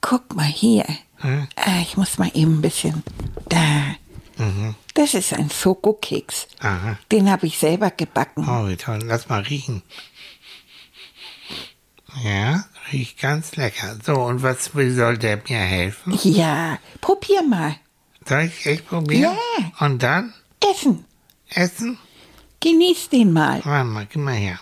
guck 0.00 0.34
mal 0.34 0.44
hier. 0.46 0.84
Hm? 1.18 1.48
Äh, 1.56 1.82
ich 1.82 1.96
muss 1.96 2.18
mal 2.18 2.30
eben 2.34 2.58
ein 2.58 2.62
bisschen. 2.62 3.02
Da. 3.48 3.94
Das 4.94 5.14
ist 5.14 5.32
ein 5.32 5.48
Schokokeks. 5.50 6.48
aha. 6.60 6.98
Den 7.12 7.30
habe 7.30 7.46
ich 7.46 7.58
selber 7.58 7.90
gebacken. 7.90 8.48
Oh, 8.48 8.68
wie 8.68 8.76
toll. 8.76 9.00
Lass 9.04 9.28
mal 9.28 9.42
riechen. 9.42 9.82
Ja, 12.22 12.64
riecht 12.92 13.20
ganz 13.20 13.56
lecker. 13.56 13.96
So, 14.04 14.14
und 14.14 14.42
was 14.42 14.70
soll 14.74 15.18
der 15.18 15.36
mir 15.48 15.58
helfen? 15.58 16.18
Ja, 16.22 16.78
probier 17.00 17.42
mal. 17.42 17.76
Soll 18.26 18.42
ich 18.42 18.66
echt 18.66 18.88
probieren? 18.88 19.36
Ja. 19.58 19.86
Und 19.86 20.02
dann 20.02 20.32
Essen. 20.60 21.04
essen? 21.50 21.98
Genieß 22.60 23.10
den 23.10 23.32
mal. 23.32 23.64
Warte 23.64 23.84
mal, 23.84 24.06
gib 24.06 24.22
mal 24.22 24.34
her. 24.34 24.58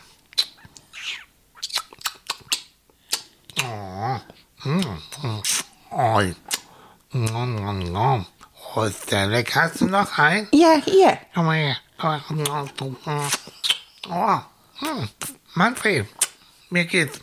Oh, 3.63 4.21
oh, 4.65 4.69
mm, 4.69 5.43
mm. 7.13 8.27
oh, 8.75 8.83
ist 8.83 9.11
der 9.13 9.27
lecker. 9.27 9.63
Hast 9.63 9.81
du 9.81 9.87
noch 9.87 10.19
einen? 10.19 10.49
Ja, 10.53 10.81
hier. 10.85 11.19
Komm 11.35 11.47
mal 11.47 11.57
her. 11.57 11.77
Oh, 14.09 14.41
hm. 14.81 15.09
Manfred, 15.55 16.07
mir 16.71 16.85
geht's, 16.87 17.21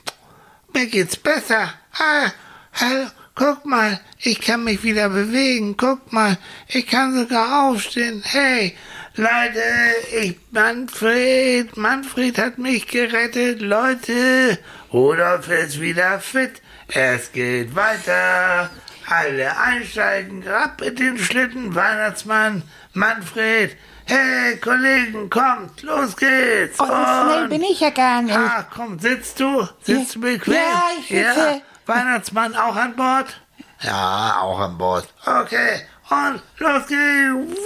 mir 0.74 0.88
geht's 0.88 1.18
besser. 1.18 1.74
Ah, 1.98 2.32
hallo, 2.74 3.10
guck 3.40 3.66
mal, 3.66 4.00
ich 4.20 4.42
kann 4.42 4.66
mich 4.66 4.84
wieder 4.84 5.08
bewegen. 5.10 5.78
Guck 5.78 6.12
mal, 6.12 6.38
ich 6.68 6.86
kann 6.86 7.18
sogar 7.18 7.70
aufstehen. 7.70 8.22
Hey, 8.26 8.76
Leute, 9.16 9.62
ich, 10.22 10.36
Manfred, 10.52 11.76
Manfred 11.78 12.38
hat 12.38 12.58
mich 12.58 12.86
gerettet. 12.88 13.62
Leute, 13.62 14.60
Rudolf 14.92 15.48
ist 15.48 15.80
wieder 15.80 16.20
fit. 16.20 16.62
Es 16.90 17.32
geht 17.32 17.74
weiter. 17.76 18.70
Alle 19.08 19.58
einsteigen, 19.58 20.48
ab 20.48 20.82
in 20.84 20.96
den 20.96 21.18
Schlitten, 21.18 21.74
Weihnachtsmann, 21.74 22.62
Manfred. 22.94 23.76
Hey, 24.06 24.58
Kollegen, 24.58 25.30
kommt, 25.30 25.82
los 25.82 26.16
geht's. 26.16 26.80
Oh, 26.80 26.86
so 26.86 26.94
schnell 27.32 27.48
bin 27.48 27.64
ich 27.64 27.80
ja 27.80 27.90
gar 27.90 28.22
nicht. 28.22 28.36
Ah, 28.38 28.68
komm, 28.76 29.00
sitzt 29.00 29.40
du? 29.40 29.68
Sitzt 29.82 30.16
du 30.16 30.20
Ja. 30.20 30.32
bequem? 30.34 30.54
Ja, 30.54 30.84
ich 31.00 31.08
sitze. 31.08 31.24
Ja. 31.24 31.62
Weihnachtsmann 31.90 32.56
auch 32.56 32.76
an 32.76 32.96
Bord? 32.96 33.42
Ja, 33.82 34.42
auch 34.42 34.60
an 34.60 34.78
Bord. 34.78 35.12
Okay, 35.26 35.82
und 36.10 36.42
los 36.60 36.88
geht's. 36.88 37.60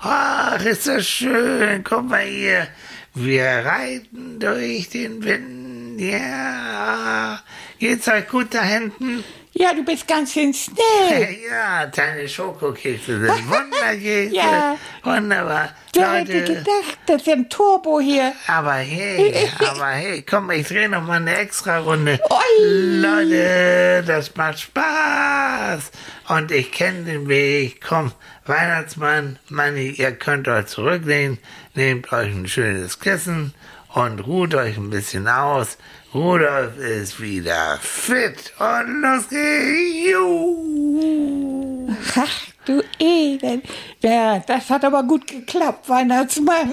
Ach, 0.00 0.64
ist 0.64 0.86
das 0.88 1.06
schön. 1.06 1.84
Guck 1.84 2.08
mal 2.08 2.22
hier. 2.22 2.68
Wir 3.14 3.64
reiten 3.64 4.38
durch 4.38 4.88
den 4.90 5.24
Wind. 5.24 6.00
Ja. 6.00 7.40
Geht's 7.78 8.08
euch 8.08 8.28
gut 8.28 8.52
da 8.52 8.62
hinten? 8.62 9.24
Ja, 9.58 9.72
du 9.72 9.82
bist 9.84 10.06
ganz 10.06 10.34
schön 10.34 10.52
schnell. 10.52 11.38
Ja, 11.50 11.86
deine 11.86 12.28
Schokokekse 12.28 13.18
sind 13.20 13.48
Wunderkekse. 13.48 14.34
Ja. 14.36 14.76
Wunderbar. 15.02 15.70
Wer 15.94 16.12
hätte 16.12 16.44
gedacht, 16.44 16.98
das 17.06 17.22
ist 17.22 17.28
ein 17.30 17.48
Turbo 17.48 17.98
hier. 18.00 18.34
aber 18.48 18.74
hey, 18.74 19.48
aber 19.66 19.86
hey, 19.92 20.22
komm, 20.22 20.50
ich 20.50 20.68
drehe 20.68 20.90
noch 20.90 21.02
mal 21.02 21.16
eine 21.16 21.36
extra 21.38 21.78
Runde. 21.78 22.20
Ui. 22.30 23.00
Leute, 23.00 24.04
das 24.06 24.34
macht 24.36 24.60
Spaß. 24.60 25.90
Und 26.28 26.50
ich 26.50 26.70
kenne 26.70 27.04
den 27.04 27.28
Weg. 27.28 27.80
Komm, 27.80 28.12
Weihnachtsmann, 28.44 29.38
Manni, 29.48 29.88
ihr 29.88 30.12
könnt 30.12 30.48
euch 30.48 30.66
zurücklehnen, 30.66 31.38
nehmt 31.74 32.12
euch 32.12 32.28
ein 32.34 32.46
schönes 32.46 33.00
Kissen 33.00 33.54
und 33.94 34.20
ruht 34.26 34.54
euch 34.54 34.76
ein 34.76 34.90
bisschen 34.90 35.28
aus. 35.28 35.78
Rudolf 36.16 36.78
ist 36.78 37.20
wieder 37.20 37.78
fit 37.82 38.50
und 38.58 39.02
los 39.02 39.28
geht's. 39.28 40.10
Juhu. 40.10 41.94
Ach, 42.14 42.40
du 42.64 42.82
Elend. 42.98 43.66
Ja, 44.02 44.38
das 44.38 44.70
hat 44.70 44.86
aber 44.86 45.02
gut 45.02 45.26
geklappt, 45.26 45.90
Weihnachtsmann. 45.90 46.72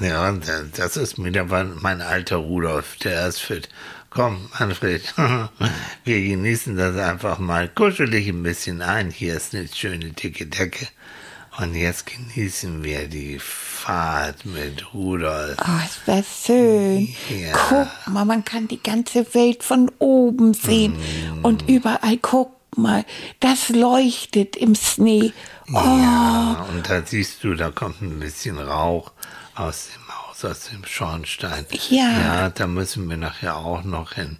Ja, 0.00 0.08
ja, 0.08 0.32
das 0.76 0.96
ist 0.96 1.22
wieder 1.22 1.44
mein 1.44 1.76
mein 1.80 2.02
alter 2.02 2.38
Rudolf, 2.38 2.96
der 2.96 3.28
ist 3.28 3.42
fit. 3.42 3.68
Komm, 4.10 4.50
Manfred, 4.58 5.14
wir 6.04 6.20
genießen 6.20 6.76
das 6.76 6.96
einfach 6.96 7.38
mal 7.38 7.68
kuschelig 7.68 8.26
ein 8.26 8.42
bisschen 8.42 8.82
ein. 8.82 9.12
Hier 9.12 9.36
ist 9.36 9.54
eine 9.54 9.68
schöne 9.68 10.10
dicke 10.10 10.46
Decke. 10.46 10.88
Und 11.60 11.74
jetzt 11.74 12.06
genießen 12.06 12.82
wir 12.82 13.06
die 13.06 13.38
Fahrt 13.38 14.46
mit 14.46 14.94
Rudolf. 14.94 15.56
Oh, 15.60 15.84
ist 15.84 16.00
das 16.06 16.46
schön. 16.46 17.14
Ja. 17.28 17.52
Guck 17.52 17.88
mal, 18.06 18.24
man 18.24 18.44
kann 18.44 18.66
die 18.66 18.82
ganze 18.82 19.34
Welt 19.34 19.62
von 19.62 19.90
oben 19.98 20.54
sehen. 20.54 20.94
Mm. 20.94 21.44
Und 21.44 21.68
überall, 21.68 22.16
guck 22.16 22.56
mal, 22.78 23.04
das 23.40 23.68
leuchtet 23.68 24.56
im 24.56 24.74
Schnee. 24.74 25.32
Oh, 25.68 25.74
Ja, 25.76 26.66
und 26.70 26.88
da 26.88 27.02
siehst 27.04 27.44
du, 27.44 27.54
da 27.54 27.70
kommt 27.70 28.00
ein 28.00 28.20
bisschen 28.20 28.58
Rauch 28.58 29.12
aus 29.54 29.88
dem 29.94 30.08
Haus, 30.08 30.44
aus 30.44 30.70
dem 30.70 30.84
Schornstein. 30.86 31.66
Ja. 31.90 32.10
Ja, 32.10 32.48
da 32.48 32.66
müssen 32.66 33.08
wir 33.10 33.18
nachher 33.18 33.56
auch 33.56 33.84
noch 33.84 34.12
hin. 34.12 34.38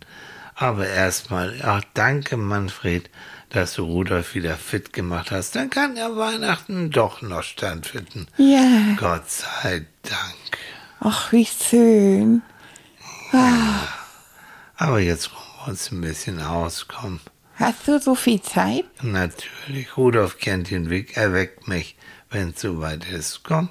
Aber 0.54 0.86
erstmal, 0.86 1.60
ach, 1.62 1.82
danke, 1.94 2.36
Manfred, 2.36 3.10
dass 3.50 3.74
du 3.74 3.84
Rudolf 3.84 4.34
wieder 4.34 4.56
fit 4.56 4.92
gemacht 4.92 5.30
hast. 5.30 5.56
Dann 5.56 5.70
kann 5.70 5.96
ja 5.96 6.16
Weihnachten 6.16 6.90
doch 6.90 7.20
noch 7.22 7.42
stattfinden. 7.42 8.26
ja. 8.36 8.94
Gott 8.96 9.28
sei 9.30 9.86
Dank. 10.02 10.58
Ach, 11.00 11.32
wie 11.32 11.46
schön. 11.46 12.42
Aber 14.76 14.98
jetzt 15.00 15.30
ruhen 15.30 15.40
wir 15.64 15.68
uns 15.70 15.90
ein 15.92 16.00
bisschen 16.00 16.40
aus, 16.40 16.86
komm. 16.88 17.20
Hast 17.56 17.86
du 17.86 17.98
so 18.00 18.14
viel 18.14 18.40
Zeit? 18.40 18.84
Natürlich, 19.02 19.96
Rudolf 19.96 20.38
kennt 20.38 20.70
den 20.70 20.88
Weg, 20.88 21.16
er 21.16 21.32
weckt 21.34 21.68
mich, 21.68 21.96
wenn 22.30 22.50
es 22.50 22.60
soweit 22.60 23.04
ist. 23.04 23.42
Komm, 23.44 23.68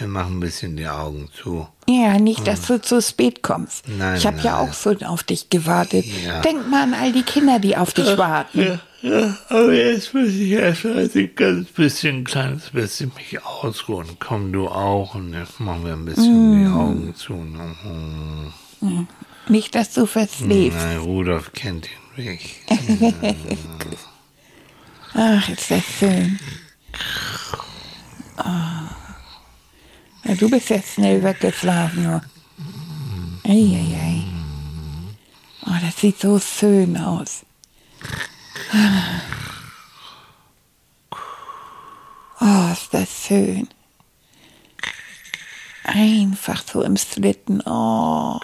wir 0.00 0.08
machen 0.08 0.36
ein 0.36 0.40
bisschen 0.40 0.76
die 0.76 0.88
Augen 0.88 1.28
zu. 1.34 1.68
Ja, 1.88 2.18
nicht, 2.18 2.46
dass 2.46 2.62
du 2.62 2.80
zu 2.80 3.02
spät 3.02 3.42
kommst. 3.42 3.86
Nein, 3.88 4.16
ich 4.16 4.26
habe 4.26 4.40
ja 4.40 4.58
auch 4.58 4.72
so 4.72 4.94
auf 5.06 5.22
dich 5.22 5.50
gewartet. 5.50 6.06
Ja. 6.24 6.40
Denk 6.40 6.68
mal 6.68 6.84
an 6.84 6.94
all 6.94 7.12
die 7.12 7.22
Kinder, 7.22 7.58
die 7.58 7.76
auf 7.76 7.92
dich 7.92 8.16
warten. 8.16 8.60
Ja, 8.60 8.80
ja, 9.02 9.36
aber 9.48 9.72
jetzt 9.72 10.14
muss 10.14 10.28
ich 10.28 10.50
erst 10.52 10.84
mal 10.84 11.10
ein 11.14 11.30
ganz 11.34 11.68
bisschen, 11.68 12.18
ein 12.18 12.24
kleines 12.24 12.70
bisschen 12.70 13.12
mich 13.16 13.42
ausruhen. 13.44 14.06
Komm 14.18 14.52
du 14.52 14.68
auch 14.68 15.14
und 15.14 15.32
jetzt 15.34 15.60
machen 15.60 15.84
wir 15.84 15.92
ein 15.92 16.04
bisschen 16.04 16.64
die 16.64 16.70
Augen 16.70 17.14
zu. 17.14 17.34
ne? 17.34 19.06
Nicht, 19.48 19.74
dass 19.74 19.92
du 19.92 20.06
verschläfst. 20.06 20.78
Nein, 20.78 20.98
Rudolf 20.98 21.52
kennt 21.52 21.88
den 22.16 22.24
Weg. 22.24 22.56
Ach, 25.14 25.48
ist 25.48 25.70
das 25.70 25.82
schön. 25.98 26.38
Oh. 28.38 28.42
Ja, 30.30 30.36
du 30.36 30.48
bist 30.48 30.70
jetzt 30.70 30.94
schnell 30.94 31.24
weggeschlafen. 31.24 32.04
Nur. 32.04 32.22
Eieiei. 33.42 34.22
Oh, 35.66 35.74
das 35.82 35.96
sieht 35.96 36.20
so 36.20 36.38
schön 36.38 36.96
aus. 36.96 37.44
Oh, 42.40 42.72
ist 42.72 42.94
das 42.94 43.08
schön. 43.26 43.68
Einfach 45.82 46.62
so 46.64 46.82
im 46.82 46.96
Schlitten. 46.96 47.60
Oh. 47.66 48.38